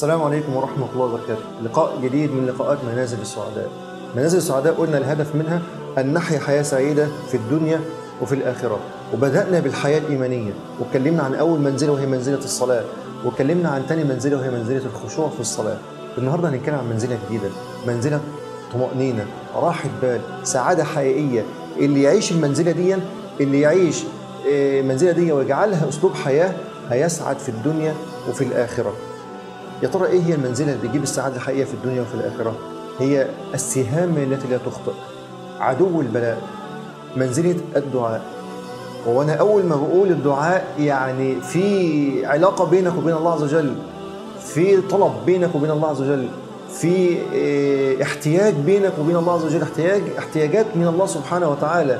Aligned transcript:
السلام 0.00 0.22
عليكم 0.22 0.56
ورحمة 0.56 0.86
الله 0.92 1.04
وبركاته. 1.04 1.42
لقاء 1.64 2.00
جديد 2.02 2.30
من 2.32 2.46
لقاءات 2.46 2.78
منازل 2.92 3.20
السعداء. 3.20 3.68
منازل 4.16 4.38
السعداء 4.38 4.74
قلنا 4.74 4.98
الهدف 4.98 5.34
منها 5.34 5.62
أن 5.98 6.12
نحيا 6.12 6.38
حياة 6.38 6.62
سعيدة 6.62 7.08
في 7.28 7.36
الدنيا 7.36 7.80
وفي 8.22 8.34
الآخرة. 8.34 8.78
وبدأنا 9.14 9.60
بالحياة 9.60 9.98
الإيمانية 9.98 10.52
واتكلمنا 10.80 11.22
عن 11.22 11.34
أول 11.34 11.60
منزلة 11.60 11.92
وهي 11.92 12.06
منزلة 12.06 12.38
الصلاة. 12.38 12.84
واتكلمنا 13.24 13.68
عن 13.68 13.86
تاني 13.88 14.04
منزلة 14.04 14.36
وهي 14.36 14.50
منزلة 14.50 14.82
الخشوع 14.86 15.28
في 15.28 15.40
الصلاة. 15.40 15.76
النهاردة 16.18 16.48
هنتكلم 16.48 16.74
عن 16.74 16.88
منزلة 16.90 17.18
جديدة. 17.26 17.48
منزلة 17.86 18.20
طمأنينة 18.72 19.26
راحة 19.54 19.88
بال 20.02 20.20
سعادة 20.42 20.84
حقيقية. 20.84 21.44
اللي 21.76 22.02
يعيش 22.02 22.32
المنزلة 22.32 22.72
دي 22.72 22.96
اللي 23.40 23.60
يعيش 23.60 24.02
آه، 24.52 24.80
المنزلة 24.80 25.12
دي 25.12 25.32
ويجعلها 25.32 25.88
أسلوب 25.88 26.14
حياة 26.14 26.52
هيسعد 26.90 27.38
في 27.38 27.48
الدنيا 27.48 27.94
وفي 28.28 28.44
الآخرة. 28.44 28.92
يا 29.82 29.88
ترى 29.88 30.06
إيه 30.06 30.22
هي 30.22 30.34
المنزلة 30.34 30.72
اللي 30.72 30.82
بتجيب 30.88 31.02
السعادة 31.02 31.36
الحقيقية 31.36 31.64
في 31.64 31.74
الدنيا 31.74 32.02
وفي 32.02 32.14
الآخرة؟ 32.14 32.54
هي 32.98 33.26
السهام 33.54 34.16
التي 34.16 34.48
لا 34.48 34.58
تخطئ. 34.58 34.92
عدو 35.60 36.00
البلاء. 36.00 36.38
منزلة 37.16 37.56
الدعاء. 37.76 38.22
وأنا 39.06 39.34
أول 39.34 39.64
ما 39.64 39.76
بقول 39.76 40.08
الدعاء 40.10 40.66
يعني 40.78 41.40
في 41.40 42.26
علاقة 42.26 42.64
بينك 42.64 42.92
وبين 42.98 43.14
الله 43.16 43.32
عز 43.32 43.42
وجل 43.42 43.74
في 44.46 44.80
طلب 44.80 45.12
بينك 45.26 45.54
وبين 45.54 45.70
الله 45.70 45.88
عز 45.88 46.00
وجل 46.00 46.28
في 46.72 47.16
آه، 47.34 48.02
احتياج 48.02 48.54
بينك 48.54 48.92
وبين 49.00 49.16
الله 49.16 49.32
عز 49.32 49.44
وجل 49.44 49.62
احتياج 49.62 50.02
احتياجات 50.18 50.66
من 50.74 50.86
الله 50.86 51.06
سبحانه 51.06 51.50
وتعالى. 51.50 51.98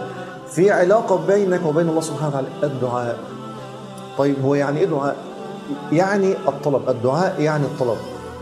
في 0.51 0.71
علاقة 0.71 1.27
بينك 1.27 1.67
وبين 1.67 1.89
الله 1.89 2.01
سبحانه 2.01 2.29
وتعالى. 2.29 2.49
الدعاء. 2.63 3.19
طيب 4.19 4.37
هو 4.45 4.55
يعني 4.55 4.81
إيه 4.81 4.87
دعاء؟ 4.87 5.17
يعني 5.93 6.33
الطلب 6.49 6.89
الدعاء 6.89 7.41
يعني 7.41 7.65
الطلب. 7.65 7.97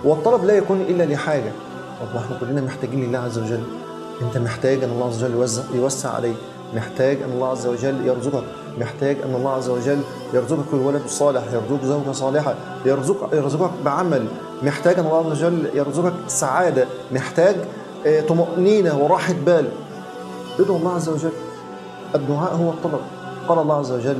والطلب 0.04 0.44
لا 0.44 0.56
يكون 0.56 0.80
إلا 0.80 1.04
لحاجة. 1.04 1.52
طب 2.00 2.16
إحنا 2.16 2.36
كلنا 2.40 2.60
محتاجين 2.60 3.04
لله 3.08 3.18
عز 3.18 3.38
وجل. 3.38 3.62
أنت 4.22 4.38
محتاج 4.38 4.84
أن 4.84 4.90
الله 4.90 5.06
عز 5.06 5.24
وجل 5.24 5.58
يوسع 5.74 6.10
عليك. 6.10 6.36
محتاج 6.74 7.22
أن 7.22 7.30
الله 7.32 7.48
عز 7.48 7.66
وجل 7.66 8.06
يرزقك. 8.06 8.44
محتاج 8.78 9.16
أن 9.24 9.34
الله 9.34 9.50
عز 9.50 9.68
وجل 9.68 10.00
يرزقك 10.34 10.74
الولد 10.74 11.02
الصالح 11.04 11.42
يرزقك 11.52 11.84
زوجة 11.84 12.12
صالحة 12.12 12.54
يرزقك 12.84 13.32
يرزقك 13.32 13.70
بعمل. 13.84 14.26
محتاج 14.62 14.98
أن 14.98 15.06
الله 15.06 15.18
عز 15.18 15.26
وجل 15.26 15.70
يرزقك 15.74 16.14
سعادة. 16.26 16.86
محتاج 17.12 17.56
آه، 18.06 18.20
طمأنينة 18.20 18.98
وراحة 18.98 19.34
بال. 19.46 19.68
ادعو 20.60 20.76
الله 20.76 20.94
عز 20.94 21.08
وجل. 21.08 21.32
الدعاء 22.14 22.54
هو 22.54 22.70
الطلب. 22.70 23.00
قال 23.48 23.58
الله 23.58 23.78
عز 23.78 23.92
وجل 23.92 24.18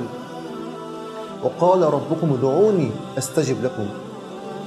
وقال 1.44 1.82
ربكم 1.82 2.32
ادعوني 2.32 2.90
أستجب 3.18 3.64
لكم. 3.64 3.86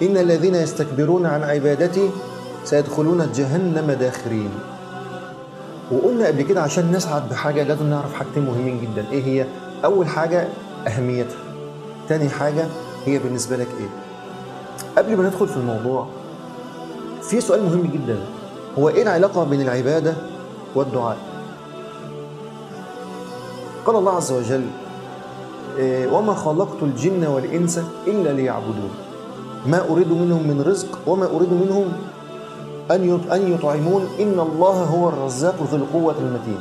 إن 0.01 0.17
الذين 0.17 0.55
يستكبرون 0.55 1.25
عن 1.25 1.43
عبادتي 1.43 2.09
سيدخلون 2.63 3.31
جهنم 3.35 3.91
داخرين. 3.91 4.49
وقلنا 5.91 6.27
قبل 6.27 6.41
كده 6.41 6.61
عشان 6.61 6.91
نسعد 6.91 7.29
بحاجة 7.29 7.63
لازم 7.63 7.89
نعرف 7.89 8.13
حاجتين 8.13 8.45
مهمين 8.45 8.81
جدا. 8.81 9.05
إيه 9.11 9.23
هي؟ 9.23 9.45
أول 9.85 10.07
حاجة 10.07 10.47
أهميتها. 10.87 11.37
تاني 12.09 12.29
حاجة 12.29 12.67
هي 13.05 13.19
بالنسبة 13.19 13.57
لك 13.57 13.67
إيه؟ 13.79 13.89
قبل 14.97 15.17
ما 15.17 15.23
ندخل 15.23 15.47
في 15.47 15.57
الموضوع 15.57 16.07
في 17.21 17.41
سؤال 17.41 17.63
مهم 17.63 17.81
جدا. 17.81 18.19
هو 18.79 18.89
إيه 18.89 19.03
العلاقة 19.03 19.43
بين 19.43 19.61
العبادة 19.61 20.13
والدعاء؟ 20.75 21.17
قال 23.85 23.95
الله 23.95 24.11
عز 24.11 24.31
وجل 24.31 24.51
إيه، 24.51 24.80
وما 26.13 26.33
خلقت 26.33 26.83
الجن 26.83 27.27
والإنس 27.27 27.79
إلا 28.07 28.29
ليعبدون. 28.29 28.91
ما 29.65 29.89
أريد 29.89 30.11
منهم 30.11 30.47
من 30.47 30.63
رزق 30.67 30.99
وما 31.07 31.25
أريد 31.25 31.53
منهم 31.53 31.85
أن 32.91 33.19
أن 33.31 33.53
يطعمون. 33.53 34.07
إن 34.19 34.39
الله 34.39 34.83
هو 34.83 35.09
الرزاق 35.09 35.55
ذو 35.71 35.77
القوة 35.77 36.15
المتين. 36.19 36.59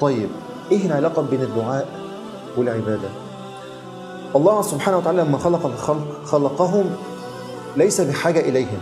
طيب 0.00 0.28
إيه 0.72 0.86
العلاقة 0.86 1.22
بين 1.30 1.42
الدعاء 1.42 1.88
والعبادة؟ 2.56 3.08
الله 4.36 4.62
سبحانه 4.62 4.98
وتعالى 4.98 5.22
لما 5.22 5.38
خلق 5.38 5.66
الخلق 5.66 6.06
خلقهم 6.24 6.84
ليس 7.76 8.00
بحاجة 8.00 8.40
إليهم. 8.40 8.78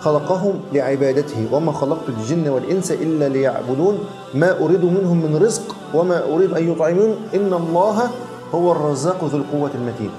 خلقهم 0.00 0.60
لعبادته. 0.72 1.48
وما 1.52 1.72
خلقت 1.72 2.08
الجن 2.08 2.48
والإنس 2.48 2.92
إلا 2.92 3.28
ليعبدون. 3.28 3.98
ما 4.34 4.58
أريد 4.58 4.84
منهم 4.84 5.16
من 5.22 5.36
رزق 5.42 5.76
وما 5.94 6.24
أريد 6.34 6.52
أن 6.52 6.72
يطعمون. 6.72 7.16
إن 7.34 7.52
الله 7.52 8.10
هو 8.54 8.72
الرزاق 8.72 9.24
ذو 9.24 9.38
القوة 9.38 9.70
المتين. 9.74 10.10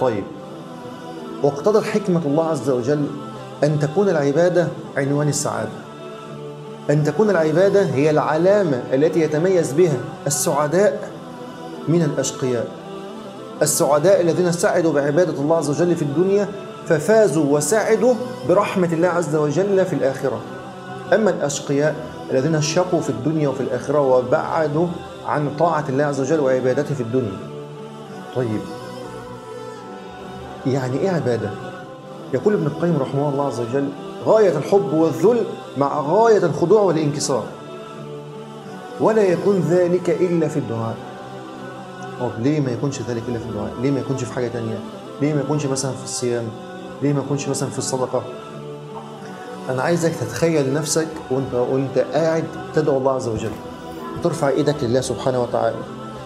طيب 0.00 0.24
واقتضت 1.42 1.84
حكمة 1.84 2.20
الله 2.26 2.44
عز 2.44 2.70
وجل 2.70 3.06
أن 3.64 3.78
تكون 3.78 4.08
العبادة 4.08 4.68
عنوان 4.96 5.28
السعادة. 5.28 5.68
أن 6.90 7.04
تكون 7.04 7.30
العبادة 7.30 7.82
هي 7.82 8.10
العلامة 8.10 8.82
التي 8.92 9.20
يتميز 9.20 9.72
بها 9.72 9.96
السعداء 10.26 11.10
من 11.88 12.02
الأشقياء. 12.02 12.68
السعداء 13.62 14.20
الذين 14.20 14.52
سعدوا 14.52 14.92
بعبادة 14.92 15.32
الله 15.32 15.56
عز 15.56 15.70
وجل 15.70 15.96
في 15.96 16.02
الدنيا 16.02 16.48
ففازوا 16.86 17.56
وسعدوا 17.56 18.14
برحمة 18.48 18.88
الله 18.92 19.08
عز 19.08 19.36
وجل 19.36 19.84
في 19.84 19.92
الآخرة. 19.92 20.40
أما 21.12 21.30
الأشقياء 21.30 21.94
الذين 22.30 22.62
شقوا 22.62 23.00
في 23.00 23.10
الدنيا 23.10 23.48
وفي 23.48 23.60
الآخرة 23.60 24.00
وبعدوا 24.00 24.86
عن 25.26 25.50
طاعة 25.58 25.84
الله 25.88 26.04
عز 26.04 26.20
وجل 26.20 26.40
وعبادته 26.40 26.94
في 26.94 27.00
الدنيا. 27.00 27.53
طيب 28.36 28.60
يعني 30.66 30.98
إيه 30.98 31.10
عبادة؟ 31.10 31.50
يقول 32.34 32.54
ابن 32.54 32.66
القيم 32.66 32.96
رحمه 33.00 33.28
الله 33.28 33.46
عز 33.46 33.60
وجل 33.60 33.88
غاية 34.26 34.58
الحب 34.58 34.92
والذل 34.92 35.44
مع 35.78 36.00
غاية 36.00 36.46
الخضوع 36.46 36.80
والانكسار 36.82 37.44
ولا 39.00 39.22
يكون 39.22 39.60
ذلك 39.60 40.10
إلا 40.10 40.48
في 40.48 40.56
الدعاء 40.56 40.96
طب 42.20 42.30
ليه 42.38 42.60
ما 42.60 42.70
يكونش 42.70 43.00
ذلك 43.02 43.22
إلا 43.28 43.38
في 43.38 43.44
الدعاء؟ 43.44 43.72
ليه 43.80 43.90
ما 43.90 44.00
يكونش 44.00 44.24
في 44.24 44.32
حاجة 44.32 44.48
تانية؟ 44.48 44.78
ليه 45.20 45.34
ما 45.34 45.40
يكونش 45.40 45.66
مثلا 45.66 45.92
في 45.92 46.04
الصيام؟ 46.04 46.44
ليه 47.02 47.12
ما 47.12 47.20
يكونش 47.20 47.48
مثلا 47.48 47.68
في 47.70 47.78
الصدقة؟ 47.78 48.22
أنا 49.70 49.82
عايزك 49.82 50.12
تتخيل 50.14 50.72
نفسك 50.74 51.08
وأنت 51.30 51.54
وأنت 51.54 51.98
قاعد 51.98 52.44
تدعو 52.74 52.98
الله 52.98 53.12
عز 53.12 53.28
وجل 53.28 53.50
ترفع 54.22 54.48
إيدك 54.48 54.76
لله 54.82 55.00
سبحانه 55.00 55.42
وتعالى 55.42 55.76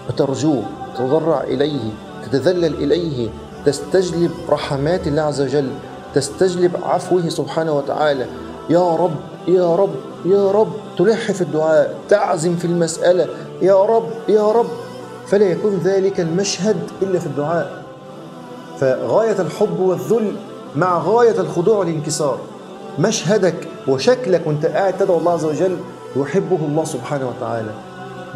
وترجوه 0.09 0.63
تتضرع 0.99 1.41
إليه 1.41 1.91
تتذلل 2.27 2.75
إليه 2.75 3.29
تستجلب 3.67 4.31
رحمات 4.49 5.07
الله 5.07 5.23
عز 5.23 5.41
وجل 5.41 5.71
تستجلب 6.15 6.77
عفوه 6.83 7.29
سبحانه 7.29 7.73
وتعالى. 7.73 8.27
يا 8.71 8.97
رب 8.97 9.15
يا 9.49 9.77
رب 9.77 9.95
يا 10.25 10.51
رب 10.51 10.73
تلح 10.99 11.33
في 11.33 11.41
الدعاء 11.41 11.95
تعزم 12.09 12.57
في 12.57 12.65
المسألة. 12.65 13.27
يا 13.63 13.85
رب 13.85 14.09
يا 14.29 14.53
رب. 14.53 14.67
فلا 15.27 15.45
يكون 15.45 15.81
ذلك 15.85 16.21
المشهد 16.21 16.77
إلا 17.03 17.19
في 17.19 17.27
الدعاء. 17.27 17.83
فغاية 18.81 19.41
الحب 19.41 19.81
والذل 19.81 20.37
مع 20.77 20.99
غاية 20.99 21.41
الخضوع 21.41 21.79
والانكسار. 21.79 22.39
مشهدك 22.99 23.69
وشكلك 23.89 24.47
وانت 24.47 24.67
قاعد 24.67 24.99
تدعو 24.99 25.19
الله 25.19 25.33
عز 25.33 25.45
وجل 25.45 25.77
يحبه 26.17 26.57
الله 26.57 26.85
سبحانه 26.85 27.29
وتعالى. 27.29 27.71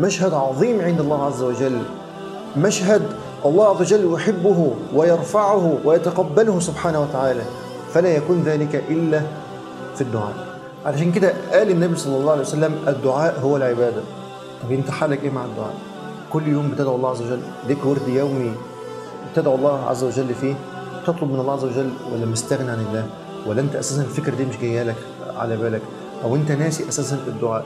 مشهد 0.00 0.34
عظيم 0.34 0.80
عند 0.80 1.00
الله 1.00 1.24
عز 1.24 1.42
وجل. 1.42 1.78
مشهد 2.56 3.02
الله 3.44 3.68
عز 3.68 3.80
وجل 3.80 4.14
يحبه 4.14 4.74
ويرفعه 4.94 5.78
ويتقبله 5.84 6.60
سبحانه 6.60 7.00
وتعالى 7.00 7.42
فلا 7.92 8.08
يكون 8.08 8.42
ذلك 8.42 8.84
إلا 8.88 9.22
في 9.94 10.00
الدعاء. 10.00 10.34
علشان 10.86 11.12
كده 11.12 11.32
قال 11.52 11.70
النبي 11.70 11.96
صلى 11.96 12.16
الله 12.16 12.32
عليه 12.32 12.40
وسلم 12.40 12.74
الدعاء 12.88 13.40
هو 13.40 13.56
العبادة. 13.56 14.02
طب 14.62 14.72
أنت 14.72 14.90
حالك 14.90 15.22
إيه 15.24 15.30
مع 15.30 15.44
الدعاء؟ 15.44 15.74
كل 16.30 16.48
يوم 16.48 16.70
بتدعو 16.70 16.96
الله 16.96 17.10
عز 17.10 17.22
وجل 17.22 17.40
ليك 17.68 17.86
ورد 17.86 18.08
يومي 18.08 18.52
تدعو 19.34 19.54
الله 19.54 19.84
عز 19.86 20.04
وجل 20.04 20.34
فيه 20.34 20.54
تطلب 21.06 21.30
من 21.32 21.40
الله 21.40 21.52
عز 21.52 21.64
وجل 21.64 21.90
ولا 22.12 22.26
مستغني 22.26 22.70
عن 22.70 22.86
الله؟ 22.88 23.06
ولا 23.46 23.60
أنت 23.60 23.74
أساسا 23.76 24.02
الفكرة 24.02 24.34
دي 24.34 24.44
مش 24.44 24.56
جاية 24.56 24.82
لك 24.82 24.96
على 25.36 25.56
بالك؟ 25.56 25.82
أو 26.24 26.36
أنت 26.36 26.52
ناسي 26.52 26.88
أساسا 26.88 27.18
الدعاء؟ 27.26 27.64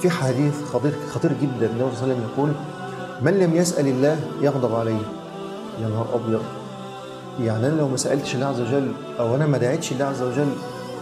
في 0.00 0.10
حديث 0.10 0.64
خطير 0.72 0.92
خطير 1.10 1.32
جدا 1.42 1.66
النبي 1.66 1.78
صلى 1.78 1.78
الله 1.78 2.02
عليه 2.02 2.12
وسلم 2.12 2.24
يقول 2.34 2.50
من 3.24 3.38
لم 3.38 3.56
يسأل 3.56 3.86
الله 3.86 4.16
يغضب 4.40 4.74
عليه. 4.74 5.02
يا 5.82 5.88
نهار 5.88 6.06
أبيض. 6.14 6.42
يعني 7.40 7.66
أنا 7.66 7.74
لو 7.80 7.88
ما 7.88 7.96
سألتش 7.96 8.34
الله 8.34 8.46
عز 8.46 8.60
وجل 8.60 8.92
أو 9.20 9.34
أنا 9.34 9.46
ما 9.46 9.58
دعيتش 9.58 9.92
الله 9.92 10.04
عز 10.04 10.22
وجل 10.22 10.48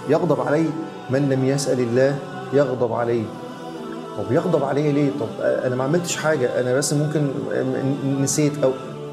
يغضب 0.09 0.41
علي 0.41 0.65
من 1.11 1.29
لم 1.29 1.45
يسأل 1.45 1.81
الله 1.81 2.17
يغضب 2.53 2.93
عليه. 2.93 3.25
طب 4.19 4.33
يغضب 4.33 4.65
عليا 4.65 4.93
ليه؟ 4.93 5.11
طب 5.21 5.27
أنا 5.41 5.77
ما 5.77 5.85
عملتش 5.85 6.17
حاجة 6.17 6.61
أنا 6.61 6.75
بس 6.75 6.93
ممكن 6.93 7.31
نسيت 8.21 8.53
أو 8.65 8.71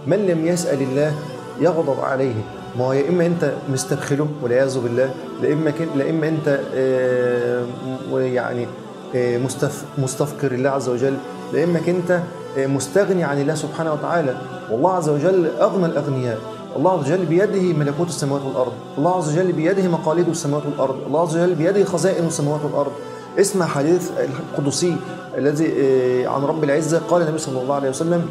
من 0.07 0.17
لم 0.17 0.47
يسأل 0.47 0.81
الله 0.81 1.13
يغضب 1.59 1.99
عليه. 1.99 2.35
ما 2.77 2.85
هو 2.85 2.93
يا 2.93 3.09
إما 3.09 3.25
أنت 3.25 3.53
مستبخله 3.69 4.27
والعياذ 4.41 4.79
بالله 4.79 5.09
لا 5.41 5.53
إما 5.53 5.73
لا 5.95 6.09
إما 6.09 6.27
أنت 6.27 6.59
آه، 6.75 7.65
يعني 8.13 8.67
آه، 9.15 9.37
مستف 9.37 9.83
مستفقر 9.97 10.51
الله 10.51 10.69
عز 10.69 10.89
وجل. 10.89 11.17
لا 11.53 11.63
اما 11.63 11.81
انت 11.87 12.19
آه، 12.57 12.67
مستغني 12.67 13.23
عن 13.23 13.41
الله 13.41 13.55
سبحانه 13.55 13.93
وتعالى. 13.93 14.37
والله 14.71 14.91
عز 14.91 15.09
وجل 15.09 15.47
اغنى 15.61 15.85
الاغنياء. 15.85 16.37
الله 16.75 16.91
عز 16.91 16.99
وجل 16.99 17.25
بيده 17.25 17.61
ملكوت 17.61 18.07
السماوات 18.07 18.41
والأرض. 18.45 18.71
الله 18.97 19.17
عز 19.17 19.33
وجل 19.33 19.51
بيده 19.51 19.87
مقاليد 19.87 20.29
السماوات 20.29 20.65
والأرض. 20.65 20.95
الله 21.07 21.21
عز 21.21 21.37
وجل 21.37 21.55
بيده 21.55 21.85
خزائن 21.85 22.25
السماوات 22.25 22.61
والأرض. 22.63 22.91
اسمع 23.39 23.65
حديث 23.65 24.09
القدسي 24.19 24.95
الذي 25.37 25.73
آه، 25.77 26.27
عن 26.27 26.41
رب 26.43 26.63
العزة. 26.63 27.01
قال 27.09 27.21
النبي 27.21 27.37
صلى 27.37 27.61
الله 27.61 27.75
عليه 27.75 27.89
وسلم 27.89 28.29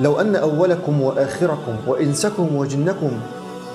لو 0.00 0.20
أن 0.20 0.36
أولكم 0.36 1.02
وآخركم 1.02 1.76
وإنسكم 1.86 2.56
وجنكم 2.56 3.10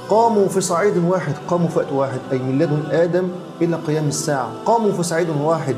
قاموا 0.09 0.47
في 0.47 0.61
صعيد 0.61 0.97
واحد 0.97 1.33
قاموا 1.47 1.67
في 1.67 1.79
وقت 1.79 1.91
واحد 1.91 2.19
أي 2.31 2.37
من 2.37 2.59
لدن 2.59 2.81
آدم 2.91 3.27
إلى 3.61 3.77
قيام 3.87 4.07
الساعة 4.07 4.49
قاموا 4.65 4.91
في 4.91 5.03
صعيد 5.03 5.27
واحد 5.29 5.75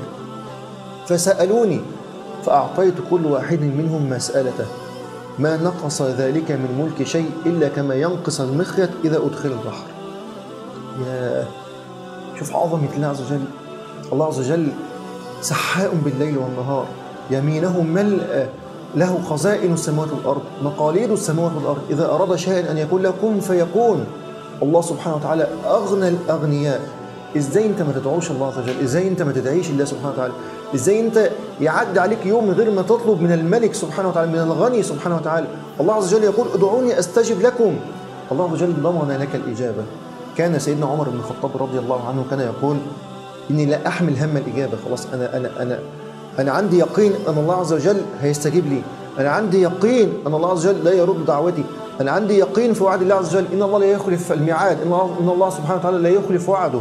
فسألوني 1.08 1.82
فأعطيت 2.46 2.94
كل 3.10 3.26
واحد 3.26 3.62
منهم 3.62 4.10
مسألته. 4.10 4.66
ما 5.40 5.58
نقص 5.58 6.02
ذلك 6.02 6.52
من 6.52 6.86
ملك 6.86 7.08
شيء 7.08 7.32
إلا 7.46 7.68
كما 7.68 7.96
ينقص 7.96 8.42
المخيط 8.42 8.90
إذا 9.06 9.18
أدخل 9.18 9.50
البحر. 9.50 9.86
يا 11.08 11.46
شوف 12.40 12.56
عظمة 12.56 12.88
الله 12.96 13.08
عز 13.08 13.22
وجل. 13.22 13.44
الله 14.14 14.26
عز 14.26 14.40
وجل 14.40 14.68
سحاء 15.42 15.96
بالليل 16.06 16.38
والنهار. 16.38 16.86
يمينه 17.32 17.82
ملأ. 17.82 18.48
له 18.96 19.22
خزائن 19.30 19.74
السماوات 19.74 20.10
والأرض 20.12 20.42
مقاليد 20.64 21.12
السماوات 21.12 21.52
والأرض. 21.56 21.82
إذا 21.90 22.06
أراد 22.06 22.36
شيئا 22.36 22.72
أن 22.72 22.78
يكون 22.78 23.02
له 23.02 23.14
كن 23.22 23.40
فيكون 23.40 24.06
الله 24.64 24.82
سبحانه 24.82 25.16
وتعالى 25.16 25.48
أغنى 25.66 26.08
الأغنياء. 26.08 26.82
إزاي 27.38 27.66
أنت 27.66 27.82
ما 27.82 27.92
تدعوش 27.92 28.32
الله 28.32 28.48
عز 28.48 28.58
وجل 28.58 28.80
إزاي 28.84 29.08
أنت 29.08 29.22
ما 29.22 29.32
تدعيش 29.32 29.70
الله 29.70 29.86
سبحانه 29.86 30.10
وتعالى. 30.14 30.34
إزاي 30.76 31.00
أنت 31.00 31.30
يعدي 31.62 32.00
عليك 32.00 32.26
يوم 32.26 32.48
من 32.48 32.54
غير 32.54 32.72
ما 32.72 32.82
تطلب 32.82 33.22
من 33.22 33.32
الملك 33.32 33.74
سبحانه 33.74 34.10
وتعالى 34.10 34.32
من 34.32 34.40
الغني 34.40 34.84
سبحانه 34.84 35.16
وتعالى. 35.16 35.48
الله 35.80 35.94
عز 35.94 36.14
وجل 36.14 36.24
يقول 36.24 36.48
ادعوني 36.54 37.00
أستجب 37.00 37.42
لكم. 37.42 37.76
الله 38.32 38.46
عز 38.46 38.54
وجل 38.54 38.74
ضمن 38.84 39.18
لك 39.22 39.36
الإجابة. 39.36 39.84
كان 40.38 40.60
سيدنا 40.60 40.86
عمر 40.86 41.10
بن 41.10 41.20
الخطاب 41.20 41.52
رضي 41.64 41.80
الله 41.80 42.08
عنه 42.08 42.26
كان 42.30 42.40
يقول 42.40 42.78
إني 43.52 43.66
لا 43.66 43.88
أحمل 43.88 44.18
هم 44.18 44.38
الإجابة. 44.38 44.78
خلاص 44.86 45.08
أنا 45.14 45.38
أنا 45.38 45.50
أنا 45.60 45.80
أنا 46.40 46.52
عندي 46.52 46.80
يقين 46.80 47.14
أن 47.28 47.38
الله 47.38 47.56
عز 47.56 47.74
وجل 47.74 48.02
هيستجيب 48.22 48.66
لي. 48.66 48.82
أنا 49.20 49.30
عندي 49.30 49.62
يقين 49.62 50.14
أن 50.28 50.34
الله 50.34 50.52
عز 50.52 50.68
وجل 50.68 50.84
لا 50.84 50.94
يرد 50.94 51.26
دعوتي. 51.26 51.64
أنا 52.02 52.12
عندي 52.12 52.38
يقين 52.38 52.74
في 52.74 52.84
وعد 52.84 53.02
الله 53.02 53.16
عز 53.16 53.36
وجل 53.36 53.46
إن 53.54 53.64
الله 53.64 53.80
لا 53.80 53.86
يخلف 53.86 54.32
الميعاد 54.32 54.82
إن 54.82 54.88
الله, 54.88 55.16
إن 55.22 55.30
الله 55.30 55.50
سبحانه 55.50 55.80
وتعالى 55.80 55.98
لا 55.98 56.10
يخلف 56.10 56.50
وعده. 56.50 56.80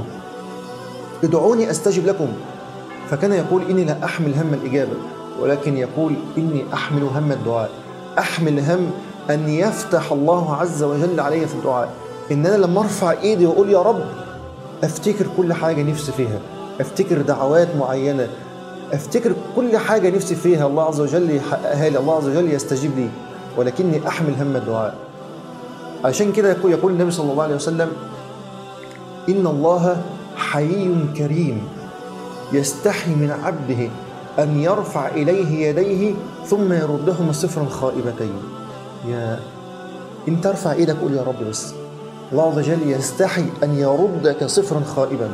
ادعوني 1.25 1.71
أستجب 1.71 2.07
لكم. 2.07 2.29
فكان 3.11 3.33
يقول 3.33 3.63
إني 3.71 3.85
لا 3.85 4.05
أحمل 4.05 4.35
هم 4.35 4.55
الإجابة 4.55 4.97
ولكن 5.41 5.77
يقول 5.77 6.13
إني 6.39 6.65
أحمل 6.75 7.03
هم 7.03 7.33
الدعاء. 7.33 7.71
أحمل 8.19 8.61
هم 8.61 8.91
أن 9.31 9.49
يفتح 9.49 10.13
الله 10.13 10.57
عز 10.57 10.83
وجل 10.83 11.21
علي 11.21 11.47
في 11.47 11.55
الدعاء. 11.55 11.93
إن 12.33 12.47
أنا 12.47 12.57
لما 12.57 12.81
أرفع 12.81 13.11
إيدي 13.11 13.47
وأقول 13.47 13.71
يا 13.71 13.83
رب. 13.83 14.05
أفتكر 14.85 15.27
كل 15.37 15.53
حاجة 15.53 15.83
نفسي 15.83 16.13
فيها. 16.13 16.39
أفتكر 16.81 17.23
دعوات 17.23 17.69
معينة. 17.77 18.29
أفتكر 18.93 19.33
كل 19.57 19.77
حاجة 19.77 20.11
نفسي 20.11 20.35
فيها. 20.35 20.67
الله 20.67 20.83
عز 20.83 21.01
وجل 21.01 21.37
يحققها 21.37 21.89
لي. 21.89 21.99
الله 21.99 22.17
عز 22.17 22.29
وجل 22.29 22.53
يستجيب 22.53 22.91
لي. 22.97 23.09
ولكني 23.57 24.09
أحمل 24.09 24.35
هم 24.41 24.57
الدعاء. 24.57 24.95
عشان 26.05 26.33
كده 26.33 26.57
يقول, 26.65 26.93
النبي 26.93 27.11
صلى 27.11 27.33
الله 27.33 27.43
عليه 27.43 27.55
وسلم 27.55 27.89
إن 29.29 29.47
الله 29.47 30.03
حي 30.37 30.95
كريم. 31.17 31.69
يستحي 32.53 33.11
من 33.11 33.31
عبده 33.31 33.91
أن 34.39 34.61
يرفع 34.61 35.09
إليه 35.09 35.69
يديه 35.69 36.15
ثم 36.47 36.73
يردهما 36.73 37.33
صفرا 37.33 37.65
خائبتين 37.65 38.33
يا 39.09 39.41
انت 40.29 40.47
ارفع 40.47 40.73
إيدك 40.73 40.97
قول 40.97 41.15
يا 41.15 41.23
رب 41.23 41.49
بس. 41.51 41.75
الله 42.33 42.47
عز 42.51 42.59
وجل 42.59 42.91
يستحي 42.91 43.45
أن 43.63 43.79
يردك 43.79 44.45
صفرا 44.45 44.81
خائبا. 44.97 45.31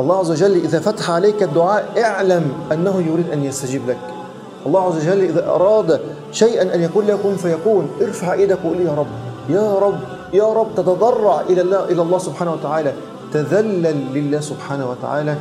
الله 0.00 0.18
عز 0.18 0.30
وجل 0.30 0.52
إذا 0.52 0.80
فتح 0.80 1.10
عليك 1.10 1.42
الدعاء 1.42 2.02
اعلم 2.04 2.52
أنه 2.72 3.00
يريد 3.00 3.30
أن 3.30 3.44
يستجيب 3.44 3.90
لك. 3.90 3.98
الله 4.66 4.82
عز 4.82 4.96
وجل 4.96 5.20
إذا 5.20 5.48
أراد 5.48 6.00
شيئا 6.32 6.74
أن 6.74 6.82
يكون 6.82 7.06
له 7.06 7.16
كن 7.22 7.36
فيكون. 7.36 7.88
ارفع 8.00 8.32
إيدك 8.32 8.58
وقول 8.64 8.80
يا 8.80 8.94
رب. 8.94 9.06
يا 9.48 9.74
رب 9.74 9.98
يا 10.32 10.52
رب 10.52 10.68
تتضرع 10.76 11.40
إلى 11.40 11.60
الله 11.60 11.84
إلى 11.84 12.02
الله 12.02 12.18
سبحانه 12.18 12.52
وتعالى. 12.52 12.92
تذلل 13.32 14.14
لله 14.14 14.40
سبحانه 14.40 14.90
وتعالى. 14.90 15.36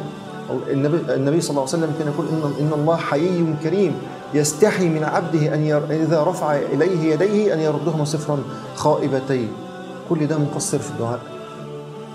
النبي, 0.67 1.13
النبي 1.13 1.41
صلى 1.41 1.49
الله 1.49 1.61
عليه 1.61 1.77
وسلم 1.77 1.93
كان 1.99 2.07
يقول 2.07 2.25
إن, 2.27 2.65
إن 2.65 2.73
الله 2.73 2.95
حيي 2.95 3.55
كريم 3.63 3.95
يستحي 4.33 4.89
من 4.89 5.03
عبده 5.03 5.53
أن 5.53 5.63
ير... 5.63 5.81
إذا 5.89 6.23
رفع 6.23 6.55
إليه 6.55 7.13
يديه 7.13 7.53
أن 7.53 7.59
يردهما 7.59 8.05
صفرا 8.05 8.39
خائبتين. 8.75 9.51
كل 10.09 10.27
ده 10.27 10.37
مقصر 10.37 10.79
في 10.79 10.89
الدعاء. 10.91 11.19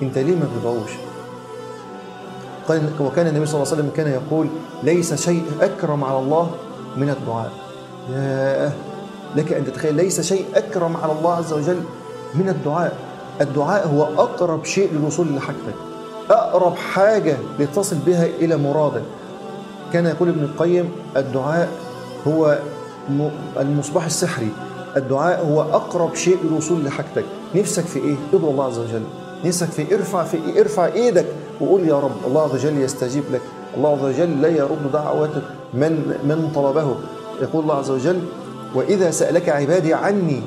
أنت 0.03 0.19
ليه 0.19 0.37
ما 0.37 0.49
بتدعوش 0.57 0.91
وكان 3.01 3.27
النبي 3.27 3.47
صلى 3.47 3.55
الله 3.55 3.73
عليه 3.73 3.83
وسلم 3.83 3.91
كان 3.97 4.09
يقول 4.09 4.47
ليس 4.83 5.15
شيء 5.15 5.45
أكرم 5.61 6.05
على 6.05 6.19
الله 6.19 6.51
من 6.97 7.11
الدعاء. 7.11 7.53
يا 8.11 8.73
لك 9.37 9.53
أن 9.53 9.65
تتخيل 9.65 9.95
ليس 9.95 10.21
شيء 10.21 10.45
أكرم 10.55 10.97
على 10.97 11.13
الله 11.13 11.35
عز 11.35 11.53
وجل 11.53 11.83
من 12.35 12.49
الدعاء. 12.49 12.97
الدعاء 13.41 13.89
هو 13.89 14.05
أقرب 14.05 14.65
شيء 14.65 14.93
للوصول 14.93 15.37
لحاجتك. 15.37 15.75
أقرب 16.31 16.77
حاجة 16.77 17.37
لتصل 17.59 17.97
بها 18.07 18.27
إلى 18.27 18.57
مرادك 18.57 19.03
كان 19.93 20.07
يقول 20.07 20.29
ابن 20.29 20.43
القيم 20.43 20.91
الدعاء 21.17 21.69
هو 22.27 22.59
المصباح 23.61 24.05
السحري. 24.05 24.49
الدعاء 24.97 25.47
هو 25.47 25.63
أقرب 25.63 26.15
شيء 26.15 26.39
للوصول 26.45 26.85
لحاجتك. 26.85 27.25
نفسك 27.55 27.85
في 27.85 27.99
إيه؟ 27.99 28.15
ادعو 28.35 28.51
الله 28.51 28.65
عز 28.65 28.79
وجل. 28.79 29.03
نفسك 29.45 29.67
في 29.67 29.95
ارفع 29.95 30.25
في 30.25 30.37
إيه؟ 30.37 30.61
ارفع 30.61 30.87
إيدك 30.87 31.27
وقول 31.61 31.89
يا 31.89 32.01
رب 32.01 32.27
الله 32.27 32.43
عز 32.43 32.55
وجل 32.55 32.83
يستجيب 32.83 33.25
لك. 33.33 33.41
الله 33.77 33.93
عز 33.93 34.05
وجل 34.05 34.43
لا 34.43 34.49
يرد 34.49 34.93
دعوة 34.93 35.43
من 35.75 35.91
من 36.25 36.53
طلبه. 36.55 36.95
يقول 37.43 37.63
الله 37.63 37.75
عز 37.75 37.91
وجل 37.91 38.21
وإذا 38.75 39.11
سألك 39.11 39.49
عبادي 39.49 39.95
عني 39.95 40.43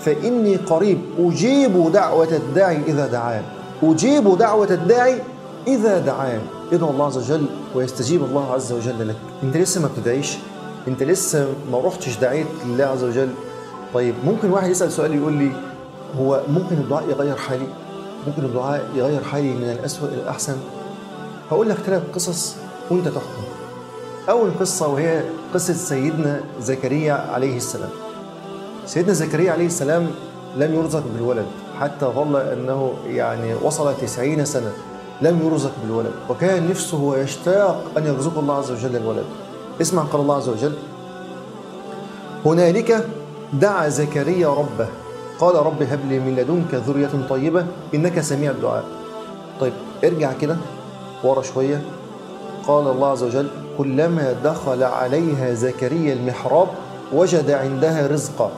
فإني 0.00 0.56
قريب 0.56 0.98
أجيب 1.18 1.92
دعوة 1.92 2.28
الداعي 2.32 2.82
إذا 2.86 3.06
دعان. 3.06 3.42
أجيب 3.82 4.38
دعوة 4.38 4.70
الداعي 4.70 5.22
إذا 5.66 5.98
دعان 5.98 6.40
ادعو 6.72 6.90
الله 6.90 7.06
عز 7.06 7.16
وجل 7.16 7.46
ويستجيب 7.74 8.24
الله 8.24 8.52
عز 8.52 8.72
وجل 8.72 9.08
لك. 9.08 9.16
أنت 9.42 9.56
لسه 9.56 9.80
ما 9.80 9.88
بتدعيش؟ 9.88 10.36
أنت 10.88 11.02
لسه 11.02 11.48
ما 11.72 11.80
رحتش 11.80 12.18
دعيت 12.18 12.46
لله 12.66 12.84
عز 12.84 13.04
وجل؟ 13.04 13.30
طيب 13.94 14.14
ممكن 14.24 14.50
واحد 14.50 14.70
يسأل 14.70 14.92
سؤال 14.92 15.14
يقول 15.14 15.32
لي 15.32 15.52
هو 16.18 16.42
ممكن 16.48 16.76
الدعاء 16.76 17.08
يغير 17.08 17.36
حالي؟ 17.36 17.66
ممكن 18.26 18.44
الدعاء 18.44 18.88
يغير 18.94 19.24
حالي 19.24 19.50
من 19.50 19.70
الأسوأ 19.70 20.08
إلى 20.08 20.22
الأحسن؟ 20.22 20.56
هقول 21.50 21.68
لك 21.68 21.76
ثلاث 21.76 22.02
قصص 22.14 22.56
وأنت 22.90 23.08
تحكم. 23.08 23.42
أول 24.28 24.50
قصة 24.60 24.88
وهي 24.88 25.22
قصة 25.54 25.74
سيدنا 25.74 26.40
زكريا 26.60 27.12
عليه 27.12 27.56
السلام. 27.56 27.90
سيدنا 28.86 29.12
زكريا 29.12 29.52
عليه 29.52 29.66
السلام 29.66 30.10
لم 30.56 30.74
يرزق 30.74 31.02
بالولد. 31.14 31.46
حتى 31.80 32.06
ظل 32.06 32.36
أنه 32.36 32.92
يعني 33.06 33.54
وصل 33.62 33.94
تسعين 33.96 34.44
سنة 34.44 34.72
لم 35.22 35.46
يرزق 35.46 35.72
بالولد 35.82 36.12
وكان 36.30 36.68
نفسه 36.68 37.02
ويشتاق 37.02 37.84
أن 37.96 38.06
يرزق 38.06 38.38
الله 38.38 38.54
عز 38.54 38.70
وجل 38.70 38.96
الولد. 38.96 39.24
اسمع 39.80 40.02
قال 40.02 40.20
الله 40.20 40.36
عز 40.36 40.48
وجل 40.48 40.72
هنالك 42.46 43.04
دعا 43.52 43.88
زكريا 43.88 44.48
ربه 44.48 44.88
قال 45.40 45.54
رب 45.54 45.82
هب 45.82 46.00
لي 46.08 46.18
من 46.18 46.36
لدنك 46.36 46.74
ذرية 46.74 47.10
طيبة 47.30 47.66
إنك 47.94 48.20
سميع 48.20 48.50
الدعاء. 48.50 48.84
طيب 49.60 49.72
ارجع 50.04 50.32
كده 50.32 50.56
ورا 51.24 51.42
شوية. 51.42 51.82
قال 52.66 52.88
الله 52.88 53.08
عز 53.08 53.22
وجل 53.22 53.48
كلما 53.78 54.32
دخل 54.44 54.82
عليها 54.82 55.54
زكريا 55.54 56.12
المحراب 56.12 56.68
وجد 57.12 57.50
عندها 57.50 58.06
رزقا. 58.06 58.50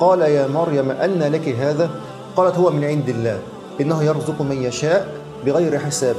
قال 0.00 0.20
يا 0.20 0.46
مريم 0.46 0.90
أن 0.90 1.18
لك 1.18 1.48
هذا؟ 1.48 1.90
قالت 2.36 2.56
هو 2.56 2.70
من 2.70 2.84
عند 2.84 3.08
الله 3.08 3.38
إنه 3.80 4.02
يرزق 4.02 4.42
من 4.42 4.62
يشاء 4.62 5.08
بغير 5.46 5.78
حساب 5.78 6.16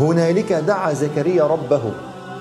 هنالك 0.00 0.52
دعا 0.52 0.92
زكريا 0.92 1.44
ربه 1.44 1.80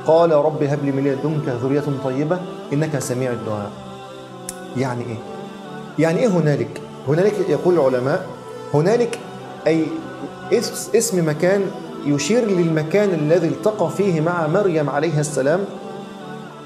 قال 0.08 0.32
رب 0.32 0.64
هب 0.64 0.86
لي 0.86 0.92
من 0.92 1.04
لدنك 1.04 1.56
ذرية 1.64 1.84
طيبة 2.04 2.40
إنك 2.74 3.00
سميع 3.00 3.32
الدعاء 3.32 3.72
يعني 4.78 5.04
إيه؟ 5.04 5.18
يعني 6.00 6.20
إيه 6.20 6.28
هنالك؟ 6.28 6.82
هنالك 7.08 7.34
يقول 7.50 7.74
العلماء 7.74 8.26
هنالك 8.74 9.20
أي 9.68 9.86
اسم 10.96 11.30
مكان 11.30 11.62
يشير 12.06 12.46
للمكان 12.46 13.10
الذي 13.10 13.48
التقى 13.48 13.90
فيه 13.90 14.22
مع 14.22 14.48
مريم 14.48 14.90
عليها 14.90 15.20
السلام 15.20 15.60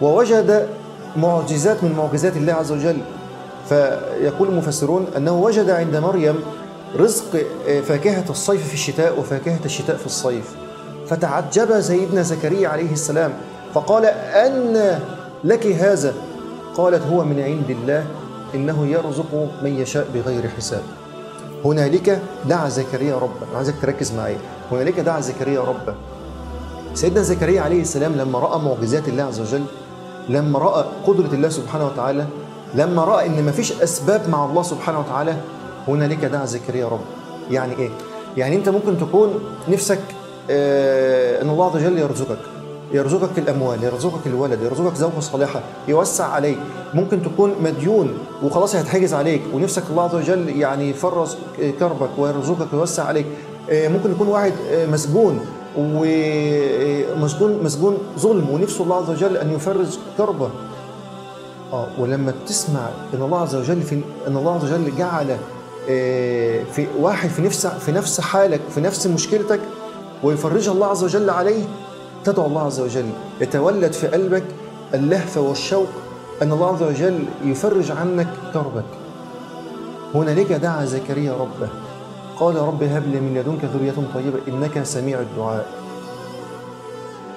ووجد 0.01 0.67
معجزات 1.15 1.83
من 1.83 1.91
معجزات 1.97 2.37
الله 2.37 2.53
عز 2.53 2.71
وجل 2.71 2.97
فيقول 3.69 4.47
المفسرون 4.47 5.07
أنه 5.17 5.39
وجد 5.39 5.69
عند 5.69 5.95
مريم 5.95 6.35
رزق 6.99 7.45
فاكهة 7.83 8.25
الصيف 8.29 8.67
في 8.67 8.73
الشتاء 8.73 9.19
وفاكهة 9.19 9.59
الشتاء 9.65 9.97
في 9.97 10.05
الصيف. 10.05 10.55
فتعجب 11.07 11.81
سيدنا 11.81 12.21
زكريا 12.21 12.69
عليه 12.69 12.91
السلام 12.91 13.33
فقال 13.73 14.05
أن 14.05 14.99
لك 15.43 15.67
هذا؟ 15.67 16.13
قالت 16.75 17.07
هو 17.07 17.23
من 17.23 17.39
عند 17.39 17.69
الله 17.69 18.05
إنه 18.55 18.87
يرزق 18.87 19.47
من 19.63 19.79
يشاء 19.79 20.07
بغير 20.13 20.49
حساب. 20.57 20.81
هنالك 21.65 22.21
دعا 22.49 22.69
زكريا 22.69 23.15
ربه 23.15 23.57
عايزك 23.57 23.73
تركز 23.81 24.11
معايا. 24.11 24.37
هنالك 24.71 24.99
دعا 24.99 25.19
زكريا 25.19 25.61
ربه 25.61 25.95
سيدنا 26.93 27.21
زكريا 27.21 27.61
عليه 27.61 27.81
السلام 27.81 28.13
لما 28.15 28.39
رأى 28.39 28.59
معجزات 28.59 29.07
الله 29.07 29.23
عز 29.23 29.39
وجل 29.39 29.63
لما 30.29 30.59
رأى 30.59 30.85
قدرة 31.07 31.33
الله 31.33 31.49
سبحانه 31.49 31.85
وتعالى 31.85 32.25
لما 32.73 33.03
رأى 33.03 33.25
إن 33.25 33.45
مفيش 33.45 33.81
أسباب 33.81 34.29
مع 34.29 34.45
الله 34.45 34.63
سبحانه 34.63 34.99
وتعالى 34.99 35.35
هنالك 35.87 36.25
دعا 36.25 36.45
زكريا 36.45 36.85
ربه 36.85 36.99
يعني 37.51 37.77
إيه؟ 37.79 37.89
يعني 38.37 38.55
أنت 38.55 38.69
ممكن 38.69 38.97
تكون 38.97 39.33
نفسك 39.67 39.99
آه 40.49 41.41
إن 41.41 41.49
الله 41.49 41.65
عز 41.65 41.75
وجل 41.75 41.97
يرزقك 41.97 42.37
يرزقك 42.91 43.37
الأموال 43.37 43.83
يرزقك 43.83 44.27
الولد 44.27 44.61
يرزقك 44.61 44.95
زوجة 44.95 45.19
صالحة 45.19 45.61
يوسع 45.87 46.25
عليك. 46.25 46.57
ممكن 46.93 47.23
تكون 47.23 47.53
مديون 47.63 48.13
وخلاص 48.43 48.75
هيتحجز 48.75 49.13
عليك 49.13 49.41
ونفسك 49.53 49.83
الله 49.89 50.03
عز 50.03 50.15
وجل 50.15 50.49
يعني 50.49 50.89
يفرز 50.89 51.37
كربك 51.79 52.09
ويرزقك 52.17 52.67
ويوسع 52.73 53.03
عليك. 53.03 53.25
آه، 53.69 53.87
ممكن 53.87 54.11
يكون 54.11 54.27
واحد 54.27 54.53
آه، 54.71 54.85
مسجون 54.85 55.39
ومسجون 55.77 57.63
مسجون 57.63 57.97
ظلم 58.19 58.49
ونفسه 58.49 58.83
الله 58.83 58.95
عز 58.95 59.09
وجل 59.09 59.37
أن 59.37 59.51
يفرج 59.53 59.97
كربه. 60.17 60.49
آه 61.73 61.87
ولما 61.99 62.33
تسمع 62.47 62.89
إن 63.13 63.21
الله 63.21 63.41
عز 63.41 63.55
وجل 63.55 63.81
في 63.81 63.95
إن 64.27 64.37
الله 64.37 64.55
عز 64.55 64.63
وجل 64.63 64.95
جعل 64.97 65.37
آه، 65.89 66.63
في 66.63 66.87
واحد 66.99 67.29
في 67.29 67.41
نفس 67.41 67.67
في 67.67 67.91
نفس 67.91 68.21
حالك 68.21 68.61
في 68.75 68.81
نفس 68.81 69.07
مشكلتك 69.07 69.59
ويفرجها 70.23 70.71
الله 70.71 70.87
عز 70.87 71.03
وجل 71.03 71.29
عليه 71.29 71.63
تدعو 72.23 72.45
الله 72.45 72.61
عز 72.61 72.79
وجل 72.79 73.05
يتولد 73.41 73.91
في 73.91 74.07
قلبك 74.07 74.43
اللهفة 74.93 75.41
والشوق 75.41 75.87
أن 76.41 76.51
الله 76.51 76.73
عز 76.73 76.83
وجل 76.83 77.25
يفرج 77.43 77.91
عنك 77.91 78.27
كربك. 78.53 78.85
هنالك 80.15 80.51
دعا 80.51 80.85
زكريا 80.85 81.33
ربه 81.33 81.69
قال 82.39 82.55
رب 82.55 82.83
هب 82.83 83.03
لي 83.07 83.19
من 83.19 83.37
لدنك 83.37 83.65
ذرية 83.65 83.93
طيبة 84.13 84.39
إنك 84.47 84.83
سميع 84.83 85.19
الدعاء. 85.19 85.67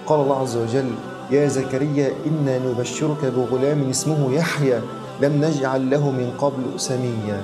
قال 0.07 0.21
الله 0.21 0.41
عز 0.41 0.57
وجل 0.57 0.91
يا 1.31 1.49
زكريا 1.49 2.13
إنا 2.27 2.59
نبشرك 2.59 3.25
بغلام 3.37 3.91
اسمه 3.91 4.33
يحيى 4.35 4.81
لم 5.21 5.45
نجعل 5.45 5.91
له 5.91 6.11
من 6.11 6.33
قبل 6.39 6.81
سميا. 6.81 7.43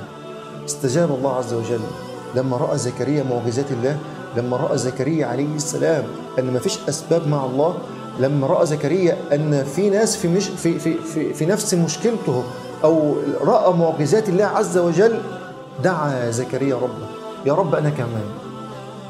استجاب 0.66 1.10
الله 1.10 1.36
عز 1.36 1.54
وجل. 1.54 1.80
لما 2.34 2.56
رأى 2.56 2.78
زكريا 2.78 3.24
معجزات 3.30 3.72
الله 3.72 3.98
لما 4.36 4.56
رأى 4.56 4.78
زكريا 4.78 5.26
عليه 5.26 5.54
السلام 5.56 6.04
أن 6.38 6.52
ما 6.52 6.58
فيش 6.58 6.78
أسباب 6.88 7.28
مع 7.28 7.44
الله 7.44 7.74
لما 8.20 8.46
رأى 8.46 8.66
زكريا 8.66 9.16
أن 9.32 9.64
في 9.64 9.90
ناس 9.90 10.16
في, 10.16 10.28
مش 10.28 10.48
في, 10.48 10.78
في, 10.78 10.94
في, 10.94 11.34
في 11.34 11.46
نفس 11.46 11.74
مشكلته 11.74 12.44
أو 12.84 13.14
رأى 13.40 13.72
معجزات 13.72 14.28
الله 14.28 14.44
عز 14.44 14.78
وجل 14.78 15.18
دعا 15.84 16.30
زكريا 16.30 16.74
ربه. 16.74 17.06
يا 17.46 17.52
رب 17.52 17.74
أنا 17.74 17.90
كمان. 17.90 18.26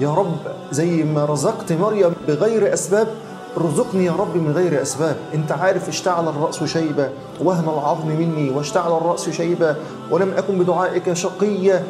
يا 0.01 0.15
رب 0.15 0.37
زي 0.73 1.03
ما 1.03 1.25
رزقت 1.25 1.73
مريم 1.73 2.13
بغير 2.29 2.73
أسباب 2.75 3.09
ارزقني 3.57 4.05
يا 4.05 4.13
رب 4.13 4.37
من 4.37 4.53
غير 4.53 4.83
أسباب. 4.83 5.17
أنت 5.35 5.53
عارف 5.53 5.89
اشتعل 5.89 6.29
الرأس 6.29 6.65
شيبة 6.65 7.09
وهن 7.41 7.65
العظم 7.65 8.09
مني 8.09 8.51
واشتعل 8.51 8.93
الرأس 8.93 9.31
شيبة 9.31 9.77
ولم 10.11 10.33
أكن 10.37 10.59
بدعائك 10.59 11.13
شقيا 11.13 11.85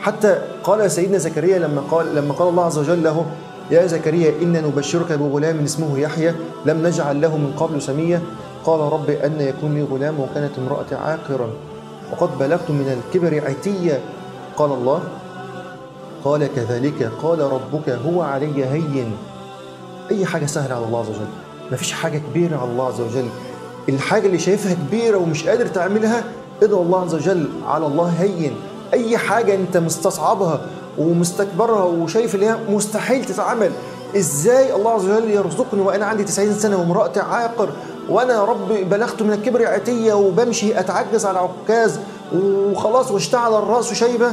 حتى 0.00 0.38
قال 0.64 0.90
سيدنا 0.90 1.18
زكريا 1.18 1.58
لما 1.58 1.82
قال 1.90 2.14
لما 2.14 2.34
قال 2.34 2.48
الله 2.48 2.64
عز 2.64 2.78
وجل 2.78 3.02
له 3.02 3.26
يا 3.70 3.86
زكريا 3.86 4.42
إنا 4.42 4.60
نبشرك 4.60 5.12
بغلام 5.12 5.64
اسمه 5.64 5.98
يحيى 5.98 6.34
لم 6.66 6.86
نجعل 6.86 7.20
له 7.20 7.36
من 7.36 7.52
قبل 7.56 7.82
سميا 7.82 8.22
قال 8.64 8.80
رب 8.80 9.10
أن 9.10 9.40
يكون 9.40 9.74
لي 9.74 9.82
غلام 9.82 10.20
وكانت 10.20 10.58
امرأتي 10.58 10.94
عاقرا 10.94 11.48
وقد 12.12 12.38
بلغت 12.38 12.70
من 12.70 12.98
الكبر 12.98 13.42
عتيا. 13.46 14.00
قال 14.56 14.72
الله 14.72 15.00
قال 16.24 16.54
كذلك 16.56 17.10
قال 17.22 17.40
ربك 17.40 17.88
هو 17.88 18.22
علي 18.22 18.64
هين. 18.64 19.12
أي 20.10 20.26
حاجة 20.26 20.46
سهلة 20.46 20.74
على 20.74 20.84
الله 20.84 21.00
عز 21.00 21.08
وجل. 21.08 21.28
مفيش 21.72 21.92
حاجة 21.92 22.18
كبيرة 22.18 22.56
على 22.56 22.70
الله 22.70 22.86
عز 22.86 23.00
وجل. 23.00 23.28
الحاجة 23.88 24.26
اللي 24.26 24.38
شايفها 24.38 24.74
كبيرة 24.74 25.16
ومش 25.16 25.48
قادر 25.48 25.66
تعملها 25.66 26.24
ادعو 26.62 26.82
الله 26.82 27.02
عز 27.02 27.14
وجل 27.14 27.48
على 27.66 27.86
الله 27.86 28.14
هين. 28.18 28.56
أي 28.92 29.18
حاجة 29.18 29.54
أنت 29.54 29.76
مستصعبها 29.76 30.60
ومستكبرها 30.98 31.84
وشايف 31.84 32.34
إن 32.34 32.42
هي 32.42 32.56
مستحيل 32.68 33.24
تتعمل. 33.24 33.70
إزاي 34.16 34.74
الله 34.74 34.90
عز 34.90 35.04
وجل 35.04 35.30
يرزقني 35.30 35.80
وأنا 35.80 36.06
عندي 36.06 36.24
90 36.24 36.54
سنة 36.54 36.76
وامراتي 36.76 37.20
عاقر 37.20 37.68
وأنا 38.08 38.34
يا 38.34 38.44
رب 38.44 38.68
بلغت 38.68 39.22
من 39.22 39.32
الكبر 39.32 39.66
عتية 39.66 40.12
وبمشي 40.12 40.80
أتعجز 40.80 41.26
على 41.26 41.38
عكاز 41.38 42.00
وخلاص 42.34 43.10
واشتعل 43.10 43.54
الرأس 43.54 43.94
شيبة؟ 43.94 44.32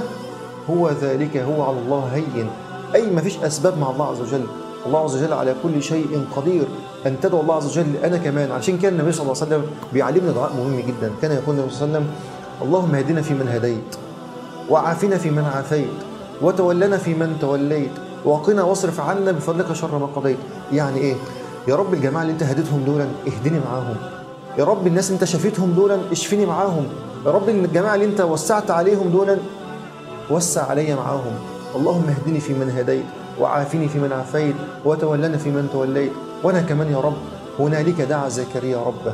هو 0.70 0.90
ذلك 1.02 1.38
هو 1.38 1.64
على 1.64 1.78
الله 1.80 2.10
هين. 2.14 2.50
أي 2.96 3.10
ما 3.10 3.22
فيش 3.22 3.38
أسباب 3.38 3.78
مع 3.78 3.92
الله 3.92 4.12
عز 4.12 4.22
وجل. 4.22 4.46
الله 4.88 5.00
عز 5.04 5.16
وجل 5.16 5.34
على 5.34 5.56
كل 5.64 5.84
شيء 5.84 6.26
قدير. 6.36 6.68
أن 7.06 7.20
تدعو 7.22 7.42
الله 7.42 7.56
عز 7.56 7.68
وجل 7.68 7.96
أنا 8.04 8.18
كمان. 8.18 8.52
عشان 8.52 8.78
كان 8.78 8.94
النبي 8.94 9.12
صلى 9.12 9.22
الله 9.22 9.36
عليه 9.42 9.48
وسلم 9.48 9.64
بيعلمنا 9.94 10.32
دعاء 10.32 10.52
مهم 10.54 10.80
جدا. 10.88 11.12
كان 11.22 11.32
يقول 11.32 11.56
النبي 11.56 11.74
صلى 11.74 11.86
الله 11.86 11.98
عليه 11.98 12.06
وسلم 12.06 12.08
اللهم 12.62 12.96
اهدنا 12.96 13.22
فيمن 13.22 13.48
هديت 13.48 13.96
وعافنا 14.70 15.18
فيمن 15.18 15.46
عافيت 15.56 15.98
وتولنا 16.42 16.98
فيمن 16.98 17.38
توليت 17.42 17.92
وقنا 18.26 18.64
واصرف 18.64 19.00
عنا 19.00 19.32
بفضلك 19.32 19.74
شر 19.74 19.98
ما 19.98 20.06
قضيت. 20.06 20.38
يعني 20.74 21.00
إيه؟ 21.00 21.16
يا 21.68 21.76
رب 21.76 21.94
الجماعة 21.94 22.22
اللي 22.22 22.34
أنت 22.34 22.44
هديتهم 22.44 22.84
دولا 22.84 23.08
اهدني 23.28 23.60
معاهم. 23.60 23.96
يا 24.58 24.64
رب 24.64 24.88
الناس 24.88 25.12
أنت 25.12 25.24
شفيتهم 25.24 25.72
دولا 25.72 25.98
اشفني 26.12 26.46
معاهم. 26.46 26.88
يا 27.26 27.32
رب 27.32 27.50
الجماعة 27.50 27.96
اللي 27.96 28.06
أنت 28.06 28.22
وسعت 28.22 28.72
عليهم 28.72 29.10
دولا 29.10 29.38
وسع 30.32 30.66
علي 30.70 30.96
معاهم. 30.96 31.34
اللهم 31.76 32.06
اهدني 32.10 32.40
في 32.40 32.54
من 32.54 32.70
هديت. 32.78 33.06
وعافني 33.40 33.90
في 33.90 34.00
من 34.00 34.12
عافيت 34.12 34.56
وتولنا 34.86 35.38
في 35.38 35.50
من 35.50 35.70
توليت. 35.74 36.12
وأنا 36.44 36.62
كمان 36.62 36.92
يا 36.92 36.98
رب 36.98 37.18
هنالك 37.60 38.02
دعا 38.02 38.30
زكريا 38.30 38.78
ربه. 38.78 39.14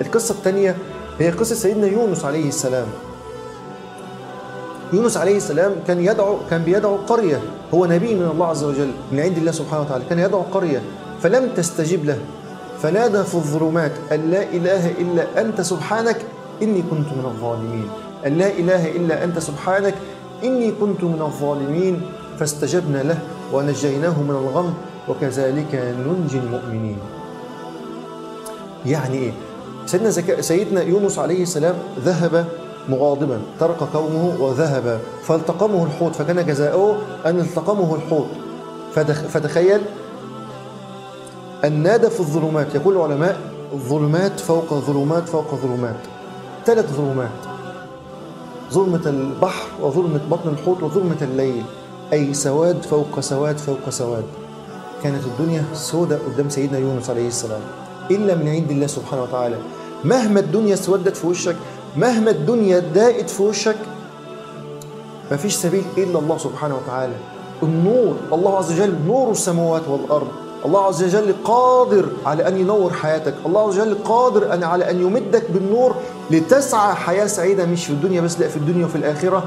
القصة 0.00 0.34
الثانية 0.34 0.76
هي 1.18 1.30
قصة 1.30 1.54
سيدنا 1.54 1.86
يونس 1.86 2.24
عليه 2.24 2.48
السلام. 2.48 2.86
يونس 4.92 5.16
عليه 5.16 5.36
السلام 5.36 5.72
كان 5.86 6.00
يدعو 6.00 6.36
كان 6.50 6.62
بيدعو 6.62 6.96
قرية. 6.96 7.40
هو 7.74 7.86
نبي 7.86 8.14
من 8.14 8.26
الله 8.32 8.46
عز 8.46 8.64
وجل 8.64 8.90
من 9.12 9.20
عند 9.20 9.38
الله 9.38 9.52
سبحانه 9.52 9.82
وتعالى. 9.82 10.04
كان 10.10 10.18
يدعو 10.18 10.40
قرية 10.40 10.82
فلم 11.22 11.48
تستجب 11.56 12.04
له. 12.04 12.18
فنادى 12.82 13.22
في 13.24 13.34
الظلمات 13.34 13.92
أن 14.12 14.30
لا 14.30 14.42
إله 14.42 14.90
إلا 14.90 15.40
أنت 15.40 15.60
سبحانك 15.60 16.16
إني 16.62 16.82
كنت 16.82 17.08
من 17.12 17.24
الظالمين. 17.24 17.88
أن 18.26 18.38
لا 18.38 18.48
إله 18.48 18.90
إلا 18.90 19.24
أنت 19.24 19.38
سبحانك 19.38 19.94
إني 20.44 20.72
كنت 20.80 21.04
من 21.04 21.22
الظالمين. 21.22 22.02
فاستجبنا 22.38 23.02
له. 23.02 23.18
ونجيناه 23.52 24.22
من 24.22 24.30
الغم 24.30 24.74
وكذلك 25.08 25.94
ننجي 26.06 26.38
المؤمنين. 26.38 26.98
يعني 28.86 29.18
إيه؟ 29.18 29.32
سيدنا, 29.86 30.10
زك... 30.10 30.40
سيدنا 30.40 30.82
يونس 30.82 31.18
عليه 31.18 31.42
السلام 31.42 31.74
ذهب 32.04 32.46
مغاضبا 32.88 33.40
ترك 33.60 33.82
قومه 33.82 34.36
وذهب 34.40 35.00
فالتقمه 35.22 35.84
الحوت 35.84 36.14
فكان 36.14 36.46
جزاؤه 36.46 36.98
أن 37.26 37.40
التقمه 37.40 37.94
الحوت. 37.94 38.26
فدخ... 38.94 39.22
فتخيل 39.22 39.80
أن 41.64 41.82
نادى 41.82 42.10
في 42.10 42.20
الظلمات 42.20 42.74
يقول 42.74 42.96
العلماء 42.96 43.40
ظلمات 43.74 44.40
فوق 44.40 44.74
ظلمات 44.74 45.28
فوق 45.28 45.54
ظلمات. 45.54 46.00
ثلاث 46.66 46.92
ظلمات 46.92 47.40
ظلمة 48.72 49.06
البحر 49.06 49.68
وظلمة 49.80 50.20
بطن 50.30 50.48
الحوت 50.48 50.82
وظلمة 50.82 51.16
الليل. 51.22 51.64
أي 52.12 52.34
سواد 52.34 52.82
فوق 52.82 53.20
سواد 53.20 53.58
فوق 53.58 53.90
سواد. 53.90 54.24
كانت 55.02 55.24
الدنيا 55.24 55.64
سوداء 55.74 56.20
قدام 56.26 56.48
سيدنا 56.48 56.78
يونس 56.78 57.10
عليه 57.10 57.28
السلام. 57.28 57.60
إلا 58.10 58.34
من 58.34 58.48
عند 58.48 58.70
الله 58.70 58.86
سبحانه 58.86 59.22
وتعالى. 59.22 59.56
مهما 60.04 60.40
الدنيا 60.40 60.74
اسودت 60.74 61.16
في 61.16 61.26
وشك 61.26 61.56
مهما 61.96 62.30
الدنيا 62.30 62.82
ضاقت 62.94 63.30
في 63.30 63.42
وشك 63.42 63.76
مفيش 65.32 65.54
سبيل 65.54 65.84
إلا 65.98 66.18
الله 66.18 66.38
سبحانه 66.38 66.76
وتعالى. 66.76 67.14
النور 67.62 68.14
الله 68.32 68.58
عز 68.58 68.72
وجل 68.72 68.94
نور 69.06 69.30
السماوات 69.30 69.88
والأرض. 69.88 70.28
الله 70.64 70.80
عز 70.84 71.04
وجل 71.04 71.34
قادر 71.44 72.06
على 72.26 72.48
أن 72.48 72.56
ينور 72.56 72.92
حياتك. 72.92 73.34
الله 73.46 73.68
عز 73.68 73.78
وجل 73.78 73.94
قادر 74.04 74.54
أن 74.54 74.62
على 74.62 74.90
أن 74.90 75.00
يمدك 75.00 75.50
بالنور 75.50 75.94
لتسعى 76.30 76.94
حياة 76.94 77.26
سعيدة 77.26 77.66
مش 77.66 77.86
في 77.86 77.92
الدنيا 77.92 78.20
بس 78.20 78.40
لا 78.40 78.48
في 78.48 78.56
الدنيا 78.56 78.86
وفي 78.86 78.96
الآخرة. 78.96 79.44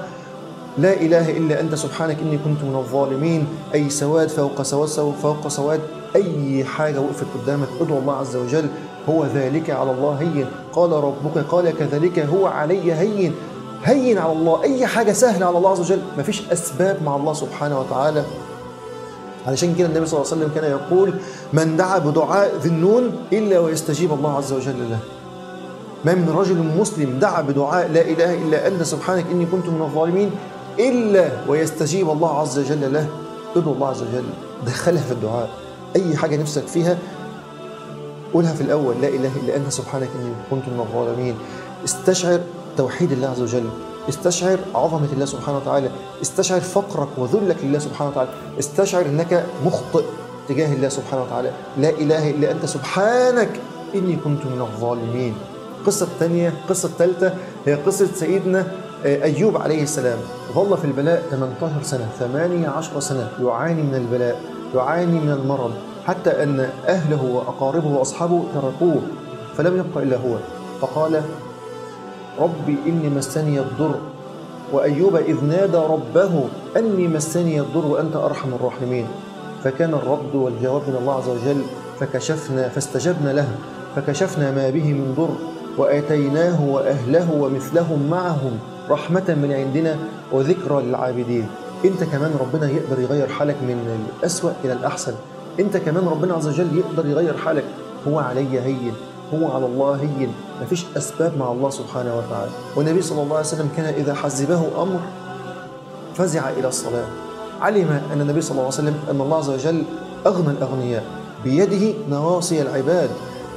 لا 0.77 0.93
إله 0.93 1.37
إلا 1.37 1.59
أنت 1.59 1.75
سبحانك 1.75 2.17
إني 2.21 2.37
كنت 2.37 2.63
من 2.63 2.75
الظالمين. 2.75 3.47
أي 3.73 3.89
سواد 3.89 4.29
فوق 4.29 4.61
سواد 4.61 5.13
فوق 5.21 5.47
سواد. 5.47 5.79
أي 6.15 6.63
حاجة 6.63 7.01
وقفت 7.01 7.25
قدامك 7.35 7.67
ادعو 7.81 7.97
الله 7.97 8.15
عز 8.15 8.35
وجل. 8.35 8.67
هو 9.09 9.25
ذلك 9.25 9.69
على 9.69 9.91
الله 9.91 10.13
هين. 10.13 10.45
قال 10.73 10.91
ربك 10.91 11.37
قال 11.49 11.77
كذلك 11.77 12.19
هو 12.19 12.47
علي 12.47 12.93
هين. 12.93 13.33
هين 13.83 14.17
على 14.17 14.31
الله. 14.31 14.63
أي 14.63 14.87
حاجة 14.87 15.11
سهلة 15.11 15.45
على 15.45 15.57
الله 15.57 15.71
عز 15.71 15.79
وجل. 15.79 15.99
مفيش 16.17 16.41
أسباب 16.51 17.03
مع 17.05 17.15
الله 17.15 17.33
سبحانه 17.33 17.79
وتعالى. 17.79 18.23
علشان 19.47 19.75
كده 19.75 19.87
النبي 19.87 20.05
صلى 20.05 20.21
الله 20.21 20.31
عليه 20.31 20.41
وسلم 20.41 20.51
كان 20.55 20.71
يقول 20.71 21.13
من 21.53 21.77
دعا 21.77 21.97
بدعاء 21.97 22.51
ذي 22.61 22.69
النون 22.69 23.11
إلا 23.33 23.59
ويستجيب 23.59 24.13
الله 24.13 24.37
عز 24.37 24.53
وجل 24.53 24.89
له. 24.89 24.99
ما 26.05 26.15
من 26.15 26.29
رجل 26.37 26.79
مسلم 26.79 27.19
دعا 27.19 27.41
بدعاء 27.41 27.87
لا 27.91 28.01
إله 28.01 28.33
إلا 28.33 28.67
أنت 28.67 28.83
سبحانك 28.83 29.25
إني 29.31 29.45
كنت 29.45 29.65
من 29.65 29.81
الظالمين. 29.81 30.31
إلا 30.79 31.29
ويستجيب 31.47 32.09
الله 32.09 32.39
عز 32.39 32.59
وجل 32.59 32.93
له. 32.93 33.07
ادعو 33.55 33.73
الله 33.73 33.87
عز 33.87 34.01
وجل. 34.01 34.23
دخلها 34.65 35.01
في 35.01 35.11
الدعاء. 35.11 35.49
أي 35.95 36.17
حاجة 36.17 36.37
نفسك 36.37 36.67
فيها 36.67 36.97
قولها 38.33 38.53
في 38.53 38.61
الأول. 38.61 38.95
لا 39.01 39.07
إله 39.07 39.31
إلا 39.43 39.55
أنت 39.55 39.69
سبحانك 39.69 40.09
إني 40.15 40.31
كنت 40.51 40.69
من 40.69 40.79
الظالمين. 40.79 41.35
استشعر 41.85 42.39
توحيد 42.77 43.11
الله 43.11 43.27
عز 43.27 43.41
وجل. 43.41 43.69
استشعر 44.09 44.59
عظمة 44.75 45.07
الله 45.13 45.25
سبحانه 45.25 45.57
وتعالى. 45.57 45.89
استشعر 46.21 46.59
فقرك 46.59 47.07
وذلك 47.17 47.57
لله 47.63 47.79
سبحانه 47.79 48.09
وتعالى. 48.09 48.29
استشعر 48.59 49.05
أنك 49.05 49.45
مخطئ 49.65 50.03
تجاه 50.49 50.73
الله 50.73 50.89
سبحانه 50.89 51.23
وتعالى. 51.23 51.51
لا 51.77 51.89
إله 51.89 52.29
إلا 52.29 52.51
أنت 52.51 52.65
سبحانك 52.65 53.49
إني 53.95 54.15
كنت 54.15 54.45
من 54.45 54.61
الظالمين. 54.61 55.35
القصة 55.79 56.05
الثانية 56.05 56.49
القصة 56.49 56.87
الثالثة 56.87 57.33
هي 57.65 57.73
قصة 57.73 58.07
سيدنا 58.15 58.67
أيوب 59.05 59.57
عليه 59.57 59.83
السلام. 59.83 60.17
ظل 60.53 60.77
في 60.77 60.85
البلاء 60.85 61.23
18 61.31 61.83
سنة 61.83 62.07
18 62.19 62.99
سنة 62.99 63.29
يعاني 63.41 63.81
من 63.81 63.95
البلاء 63.95 64.39
يعاني 64.75 65.19
من 65.19 65.31
المرض 65.31 65.71
حتى 66.07 66.43
أن 66.43 66.69
أهله 66.87 67.23
وأقاربه 67.23 67.87
وأصحابه 67.87 68.43
تركوه 68.53 69.01
فلم 69.57 69.77
يبق 69.77 69.97
إلا 69.97 70.17
هو. 70.17 70.35
فقال 70.81 71.21
ربي 72.39 72.77
إني 72.87 73.09
مسني 73.09 73.59
الضر 73.59 73.95
وأيوب 74.73 75.15
إذ 75.15 75.43
نادى 75.45 75.77
ربه 75.77 76.43
أني 76.77 77.07
مسني 77.07 77.59
الضر 77.59 77.85
وأنت 77.85 78.15
أرحم 78.15 78.53
الراحمين. 78.53 79.07
فكان 79.63 79.93
الرد 79.93 80.35
والجواب 80.35 80.81
من 80.87 80.95
الله 81.01 81.13
عز 81.13 81.29
وجل 81.29 81.61
فكشفنا 81.99 82.69
فاستجبنا 82.69 83.29
له 83.29 83.47
فكشفنا 83.95 84.51
ما 84.51 84.69
به 84.69 84.93
من 84.93 85.13
ضر 85.17 85.35
وآتيناه 85.77 86.61
وأهله 86.61 87.31
ومثلهم 87.31 88.09
معهم 88.09 88.59
رحمة 88.89 89.23
من 89.27 89.53
عندنا 89.53 89.97
وذكرى 90.31 90.81
للعابدين. 90.83 91.47
انت 91.85 92.03
كمان 92.03 92.35
ربنا 92.39 92.69
يقدر 92.69 92.99
يغير 92.99 93.27
حالك 93.27 93.55
من 93.61 94.07
الأسوأ 94.19 94.51
إلى 94.63 94.73
الأحسن. 94.73 95.13
انت 95.59 95.77
كمان 95.77 96.07
ربنا 96.07 96.33
عز 96.33 96.47
وجل 96.47 96.67
يقدر 96.77 97.09
يغير 97.09 97.37
حالك. 97.37 97.63
هو 98.07 98.19
علي 98.19 98.59
هين. 98.59 98.93
هو 99.33 99.51
على 99.51 99.65
الله 99.65 99.95
هين. 99.95 100.33
مفيش 100.61 100.85
أسباب 100.97 101.37
مع 101.37 101.51
الله 101.51 101.69
سبحانه 101.69 102.17
وتعالى. 102.17 102.51
والنبي 102.75 103.01
صلى 103.01 103.21
الله 103.21 103.35
عليه 103.35 103.47
وسلم 103.47 103.69
كان 103.77 103.85
إذا 103.85 104.13
حزبه 104.13 104.83
أمر 104.83 104.99
فزع 106.15 106.49
إلى 106.49 106.67
الصلاة. 106.67 107.05
علم 107.61 108.01
أن 108.13 108.21
النبي 108.21 108.41
صلى 108.41 108.51
الله 108.51 108.63
عليه 108.63 108.73
وسلم 108.73 108.95
أن 109.11 109.21
الله 109.21 109.37
عز 109.37 109.49
وجل 109.49 109.83
أغنى 110.25 110.49
الأغنياء. 110.49 111.03
بيده 111.43 111.93
نواصي 112.09 112.61
العباد. 112.61 113.09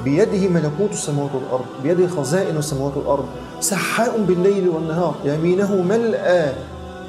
بيده 0.04 0.48
ملكوت 0.48 0.90
السماوات 0.90 1.30
والأرض. 1.34 1.64
بيده 1.82 2.08
خزائن 2.08 2.56
السماوات 2.56 2.96
والأرض. 2.96 3.24
سحاء 3.60 4.18
بالليل 4.28 4.68
والنهار. 4.68 5.14
يمينه 5.24 5.74
ملأى 5.82 6.52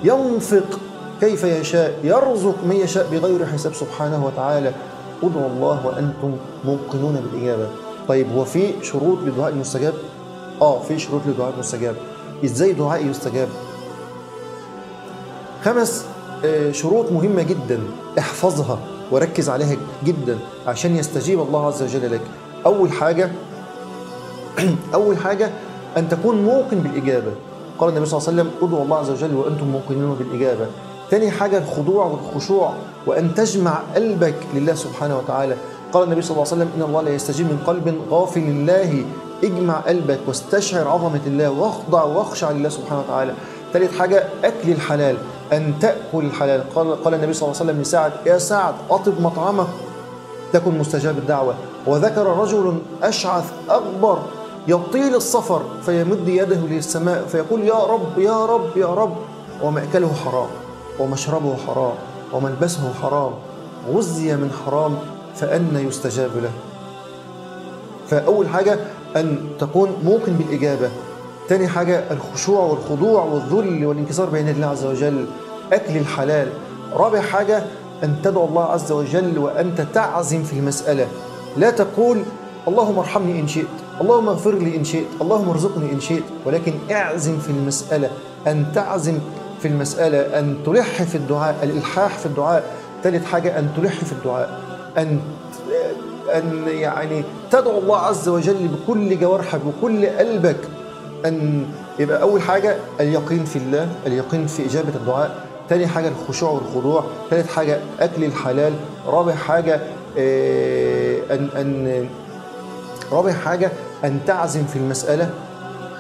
ينفق 0.04 0.80
كيف 1.22 1.44
يشاء 1.44 2.00
يرزق 2.04 2.56
من 2.66 2.76
يشاء 2.76 3.08
بغير 3.12 3.46
حساب. 3.46 3.74
سبحانه 3.74 4.26
وتعالى 4.26 4.72
ادعوا 5.24 5.48
الله 5.48 5.86
وأنتم 5.86 6.36
موقنون 6.66 7.16
بالإجابة. 7.16 7.68
طيب 8.08 8.32
هو 8.32 8.46
في 8.46 8.74
شروط 8.82 9.20
للدعاء 9.20 9.50
المستجاب؟ 9.50 9.94
آه 10.62 10.80
في 10.80 11.00
شروط 11.00 11.22
للدعاء 11.26 11.54
المستجاب. 11.54 11.96
إزاي 12.46 12.74
دعائي 12.74 13.08
يستجاب؟ 13.08 13.50
خمس 15.64 16.06
شروط 16.72 17.12
مهمة 17.12 17.42
جدا. 17.44 17.80
احفظها 18.20 18.80
وركز 19.12 19.50
عليها 19.50 19.78
جدا 20.06 20.38
عشان 20.68 20.96
يستجيب 20.96 21.42
الله 21.42 21.68
عز 21.68 21.84
وجل 21.84 22.12
لك. 22.12 22.22
أول 22.66 22.92
حاجة 22.92 23.32
أول 24.94 25.18
حاجة 25.18 25.50
أن 25.98 26.10
تكون 26.10 26.44
موقن 26.44 26.80
بالإجابة. 26.80 27.32
قال 27.80 27.90
النبي 27.90 28.06
صلى 28.06 28.18
الله 28.18 28.30
عليه 28.30 28.42
وسلم 28.42 28.70
ادعوا 28.70 28.84
الله 28.84 28.98
عز 28.98 29.10
وجل 29.10 29.36
وأنتم 29.36 29.66
موقنون 29.66 30.16
بالإجابة. 30.16 30.66
تاني 31.10 31.32
حاجة 31.32 31.58
الخضوع 31.58 32.06
والخشوع 32.06 32.74
وأن 33.08 33.36
تجمع 33.36 33.80
قلبك 33.96 34.36
لله 34.54 34.74
سبحانه 34.74 35.18
وتعالى. 35.18 35.56
قال 35.94 36.04
النبي 36.04 36.22
صلى 36.22 36.32
الله 36.32 36.48
عليه 36.48 36.56
وسلم 36.56 36.70
إن 36.78 36.82
الله 36.82 37.02
لا 37.02 37.10
يستجيب 37.10 37.46
من 37.46 37.60
قلب 37.68 37.96
غافل 38.12 38.42
لله. 38.42 39.06
اجمع 39.44 39.74
قلبك 39.74 40.20
واستشعر 40.28 40.88
عظمة 40.88 41.22
الله 41.28 41.50
واخضع 41.50 42.04
واخشع 42.04 42.52
لله 42.52 42.70
سبحانه 42.70 43.02
وتعالى. 43.02 43.34
ثالث 43.74 43.98
حاجة 43.98 44.24
أكل 44.44 44.70
الحلال 44.72 45.18
أن 45.54 45.74
تأكل 45.82 46.26
الحلال. 46.26 46.64
قال, 46.76 47.04
قال 47.04 47.14
النبي 47.14 47.34
صلى 47.34 47.50
الله 47.50 47.62
عليه 47.62 47.72
وسلم 47.72 47.82
لسعد 47.82 48.12
يا 48.26 48.38
سعد 48.38 48.74
أطب 48.90 49.22
مطعمك 49.22 49.68
تكن 50.54 50.78
مستجاب 50.78 51.18
الدعوة. 51.18 51.56
وذكر 51.88 52.26
رجل 52.26 52.78
أشعث 53.04 53.52
أكبر 53.70 54.20
يطيل 54.68 55.16
السفر 55.16 55.62
فيمد 55.86 56.28
يده 56.28 56.60
للسماء 56.70 57.26
فيقول 57.26 57.62
يا 57.62 57.84
رب 57.84 58.20
يا 58.20 58.46
رب 58.46 58.78
يا 58.78 58.94
رب. 58.94 59.16
ومأكله 59.64 60.14
حرام 60.26 60.48
ومشربه 61.00 61.56
حرام 61.68 61.94
وملبسه 62.34 62.94
حرام 63.02 63.32
غزي 63.94 64.36
من 64.36 64.52
حرام 64.66 64.98
فأنا 65.36 65.80
يستجاب 65.80 66.32
له. 66.36 66.52
فأول 68.08 68.50
حاجة 68.50 68.80
أن 69.16 69.50
تكون 69.60 69.90
موقن 70.04 70.34
بالإجابة. 70.34 70.90
تاني 71.48 71.68
حاجة 71.68 72.04
الخشوع 72.12 72.60
والخضوع 72.60 73.24
والذل 73.24 73.86
والانكسار 73.86 74.30
بين 74.30 74.50
الله 74.50 74.68
عز 74.68 74.86
وجل 74.86 75.26
أكل 75.74 75.98
الحلال. 75.98 76.48
رابع 76.94 77.22
حاجة 77.22 77.64
أن 78.04 78.16
تدعو 78.24 78.46
الله 78.46 78.64
عز 78.64 78.92
وجل 78.92 79.38
وأنت 79.38 79.82
تعزم 79.94 80.44
في 80.44 80.54
المسألة. 80.54 81.08
لا 81.58 81.70
تقول 81.70 82.24
اللهم 82.68 83.00
ارحمني 83.00 83.40
إن 83.40 83.48
شئت. 83.48 83.81
اللهم 84.02 84.28
اغفر 84.30 84.56
لي 84.56 84.76
إن 84.76 84.84
شئت 84.84 85.06
اللهم 85.22 85.50
ارزقني 85.50 85.92
إن 85.92 86.00
شئت 86.00 86.24
ولكن 86.46 86.74
اعزم 86.92 87.38
في 87.40 87.50
المسألة 87.50 88.10
أن 88.48 88.66
تعزم 88.76 89.20
في 89.62 89.68
المسألة 89.68 90.40
أن 90.40 90.58
تلح 90.66 91.04
في 91.04 91.16
الدعاء 91.16 91.56
الإلحاح 91.64 92.18
في 92.18 92.26
الدعاء. 92.26 92.64
ثالث 93.04 93.26
حاجة 93.26 93.60
أن 93.60 93.70
تلح 93.78 93.94
في 93.94 94.12
الدعاء. 94.12 94.60
أن 94.98 95.20
أن 96.36 96.68
يعني 96.68 97.24
تدعو 97.52 97.78
الله 97.80 97.98
عز 97.98 98.30
وجل 98.30 98.68
بكل 98.68 99.20
جوارحك 99.20 99.60
بكل 99.66 100.06
قلبك. 100.06 100.58
أن 101.26 101.66
يبقى 102.00 102.22
أول 102.22 102.42
حاجة 102.42 102.76
اليقين 103.00 103.46
في 103.46 103.56
الله 103.56 103.88
اليقين 104.08 104.48
في 104.48 104.66
إجابة 104.66 104.96
الدعاء. 104.96 105.46
تاني 105.70 105.88
حاجة 105.88 106.08
الخشوع 106.08 106.50
والخضوع. 106.52 107.04
ثالث 107.30 107.52
حاجة 107.54 107.80
أكل 108.00 108.24
الحلال. 108.24 108.74
رابع 109.08 109.36
حاجة 109.36 109.76
أن 111.32 111.50
أن 111.56 112.06
رابع 113.12 113.34
حاجة 113.34 113.72
أن 114.04 114.20
تعزم 114.28 114.66
في 114.66 114.76
المسألة. 114.76 115.30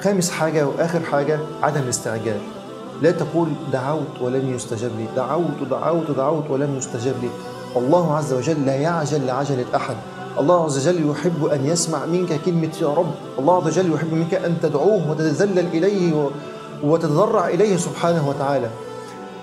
خامس 0.02 0.32
حاجة 0.32 0.68
وآخر 0.68 1.00
حاجة 1.00 1.40
عدم 1.64 1.82
الاستعجال. 1.82 2.40
لا 3.02 3.12
تقول 3.12 3.50
دعوت 3.74 4.22
ولم 4.22 4.54
يستجب 4.56 4.92
لي. 4.98 5.06
دعوت 5.16 5.70
دعوت 5.72 6.12
دعوت 6.12 6.50
ولم 6.50 6.78
يستجب 6.78 7.14
لي. 7.22 7.30
الله 7.76 8.18
عز 8.18 8.34
وجل 8.34 8.66
لا 8.66 8.76
يعجل 8.76 9.26
لعجلة 9.26 9.66
أحد 9.76 9.96
الله 10.40 10.64
عز 10.64 10.88
وجل 10.88 11.10
يحب 11.10 11.46
أن 11.46 11.66
يسمع 11.66 12.06
منك 12.06 12.42
كلمة 12.46 12.70
يا 12.82 12.88
رب. 12.88 13.12
الله 13.40 13.58
عز 13.58 13.68
وجل 13.68 13.94
يحب 13.94 14.14
منك 14.14 14.34
أن 14.34 14.56
تدعوه 14.62 15.12
وتتذلل 15.12 15.68
إليه 15.68 16.30
وتتضرع 16.84 17.48
إليه 17.48 17.78
سبحانه 17.78 18.30
وتعالى. 18.30 18.70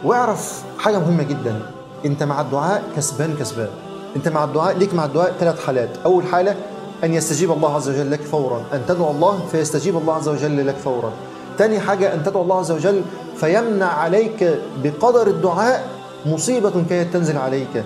واعرف 0.04 0.62
حاجة 0.78 0.98
مهمة 0.98 1.22
جدا. 1.22 1.60
أنت 2.04 2.22
مع 2.22 2.40
الدعاء 2.40 2.82
كسبان 2.96 3.36
كسبان. 3.40 3.68
أنت 4.16 4.28
مع 4.28 4.44
الدعاء 4.44 4.76
ليك 4.76 4.94
مع 4.94 5.04
الدعاء 5.04 5.34
ثلاث 5.40 5.66
حالات. 5.66 5.90
أول 6.04 6.24
حالة 6.24 6.56
أن 7.04 7.14
يستجيب 7.14 7.52
الله 7.52 7.74
عز 7.74 7.88
وجل 7.88 8.10
لك 8.10 8.20
فورا. 8.20 8.64
أن 8.72 8.82
تدعو 8.88 9.10
الله 9.10 9.40
فيستجيب 9.52 9.96
الله 9.96 10.14
عز 10.14 10.28
وجل 10.28 10.66
لك 10.66 10.76
فورا. 10.76 11.12
ثاني 11.58 11.80
حاجة 11.80 12.14
أن 12.14 12.22
تدعو 12.24 12.42
الله 12.42 12.58
عز 12.58 12.70
وجل 12.70 13.02
فيمنع 13.36 13.86
عليك 13.86 14.58
بقدر 14.82 15.26
الدعاء 15.26 15.88
مصيبة 16.26 16.84
كانت 16.90 17.12
تنزل 17.14 17.36
عليك. 17.36 17.84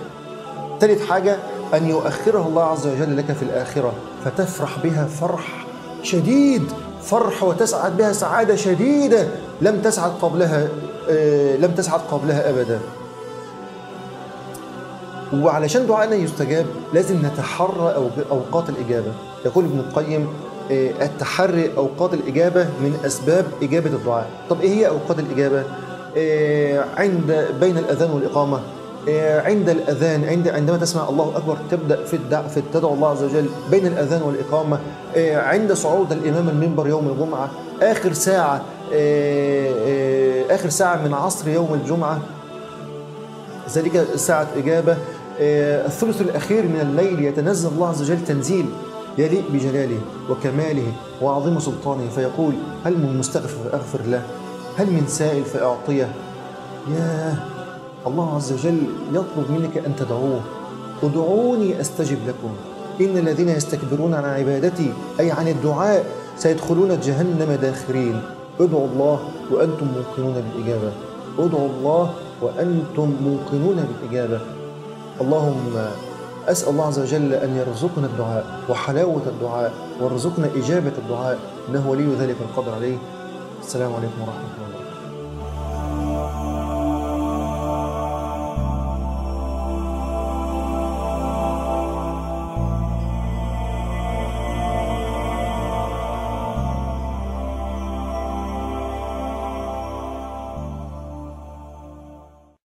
ثالث 0.79 1.05
حاجة 1.05 1.37
أن 1.73 1.89
يؤخرها 1.89 2.47
الله 2.47 2.63
عز 2.63 2.87
وجل 2.87 3.17
لك 3.17 3.31
في 3.31 3.43
الآخرة. 3.43 3.93
فتفرح 4.25 4.79
بها 4.83 5.05
فرح 5.05 5.65
شديد 6.03 6.63
فرح 7.03 7.43
وتسعد 7.43 7.97
بها 7.97 8.13
سعادة 8.13 8.55
شديدة 8.55 9.27
لم 9.61 9.81
تسعد 9.81 10.11
قبلها 10.21 10.67
آه 11.09 11.57
لم 11.57 11.71
تسعد 11.71 11.99
قبلها 12.11 12.49
أبدا. 12.49 12.79
وعلشان 15.33 15.87
دعائنا 15.87 16.15
يستجاب 16.15 16.65
لازم 16.93 17.25
نتحرى 17.25 18.11
أوقات 18.31 18.69
الإجابة. 18.69 19.11
يقول 19.45 19.65
ابن 19.65 19.79
القيم 19.79 20.27
آه 20.71 20.91
التحري 21.05 21.71
أوقات 21.77 22.13
الإجابة 22.13 22.63
من 22.63 22.99
أسباب 23.05 23.45
إجابة 23.61 23.89
الدعاء. 23.89 24.27
طب 24.49 24.61
إيه 24.61 24.69
هي 24.69 24.87
أوقات 24.87 25.19
الإجابة؟ 25.19 25.63
آه 26.17 26.85
عند 26.97 27.47
بين 27.59 27.77
الأذان 27.77 28.11
والإقامة. 28.11 28.59
عند 29.45 29.69
الأذان 29.69 30.23
عند 30.23 30.47
عندما 30.47 30.77
تسمع 30.77 31.09
الله 31.09 31.33
أكبر 31.37 31.57
تبدأ 31.71 32.05
في 32.05 32.13
الدع 32.13 32.41
في 32.47 32.61
تدعو 32.73 32.93
الله 32.93 33.09
عز 33.09 33.23
وجل 33.23 33.45
بين 33.71 33.87
الأذان 33.87 34.21
والإقامة. 34.21 34.79
عند 35.35 35.73
صعود 35.73 36.11
الإمام 36.11 36.49
المنبر 36.49 36.87
يوم 36.87 37.07
الجمعة 37.07 37.49
آخر 37.81 38.13
ساعة 38.13 38.61
آخر 40.49 40.69
ساعة 40.69 40.95
من 40.95 41.13
عصر 41.13 41.49
يوم 41.49 41.73
الجمعة. 41.73 42.19
ذلك 43.75 44.07
ساعة 44.15 44.47
إجابة. 44.57 44.97
الثلث 45.39 46.21
الأخير 46.21 46.63
من 46.63 46.79
الليل 46.81 47.23
يتنزل 47.23 47.69
الله 47.69 47.89
عز 47.89 48.01
وجل 48.01 48.25
تنزيل 48.25 48.65
يليق 49.17 49.43
بجلاله 49.53 49.99
وكماله 50.29 50.91
وعظيم 51.21 51.59
سلطانه 51.59 52.09
فيقول 52.15 52.53
هل 52.85 52.93
من 52.93 53.17
مستغفر 53.19 53.69
فأغفر 53.69 54.01
له؟ 54.05 54.21
هل 54.77 54.85
من 54.85 55.03
سائل 55.07 55.43
فأعطيه؟ 55.43 56.11
ياه 56.91 57.35
الله 58.07 58.35
عز 58.35 58.53
وجل 58.53 58.77
يطلب 59.11 59.51
منك 59.51 59.77
أن 59.77 59.95
تدعوه. 59.95 60.41
ادعوني 61.03 61.81
أستجب 61.81 62.17
لكم. 62.27 62.55
إن 63.01 63.17
الذين 63.17 63.49
يستكبرون 63.49 64.13
عن 64.13 64.23
عبادتي 64.23 64.93
أي 65.19 65.31
عن 65.31 65.47
الدعاء 65.47 66.05
سيدخلون 66.37 66.99
جهنم 66.99 67.57
داخرين. 67.61 68.21
ادعوا 68.59 68.87
الله 68.87 69.19
وأنتم 69.51 69.87
موقنون 69.95 70.33
بالإجابة. 70.33 70.91
ادعوا 71.39 71.69
الله 71.69 72.13
وأنتم 72.41 73.13
موقنون 73.23 73.85
بالإجابة. 73.87 74.39
اللهم 75.23 75.75
أسأل 76.47 76.69
الله 76.69 76.87
عز 76.87 76.99
وجل 76.99 77.33
أن 77.33 77.57
يرزقنا 77.57 78.07
الدعاء 78.07 78.45
وحلاوة 78.69 79.21
الدعاء 79.27 79.73
وارزقنا 80.01 80.47
إجابة 80.55 80.91
الدعاء 80.97 81.39
إنه 81.69 81.89
ولي 81.89 82.15
ذلك 82.15 82.35
القدر 82.41 82.75
عليه. 82.75 82.97
السلام 83.63 83.93
عليكم 83.93 84.21
ورحمة 84.21 84.53
الله. 84.57 84.62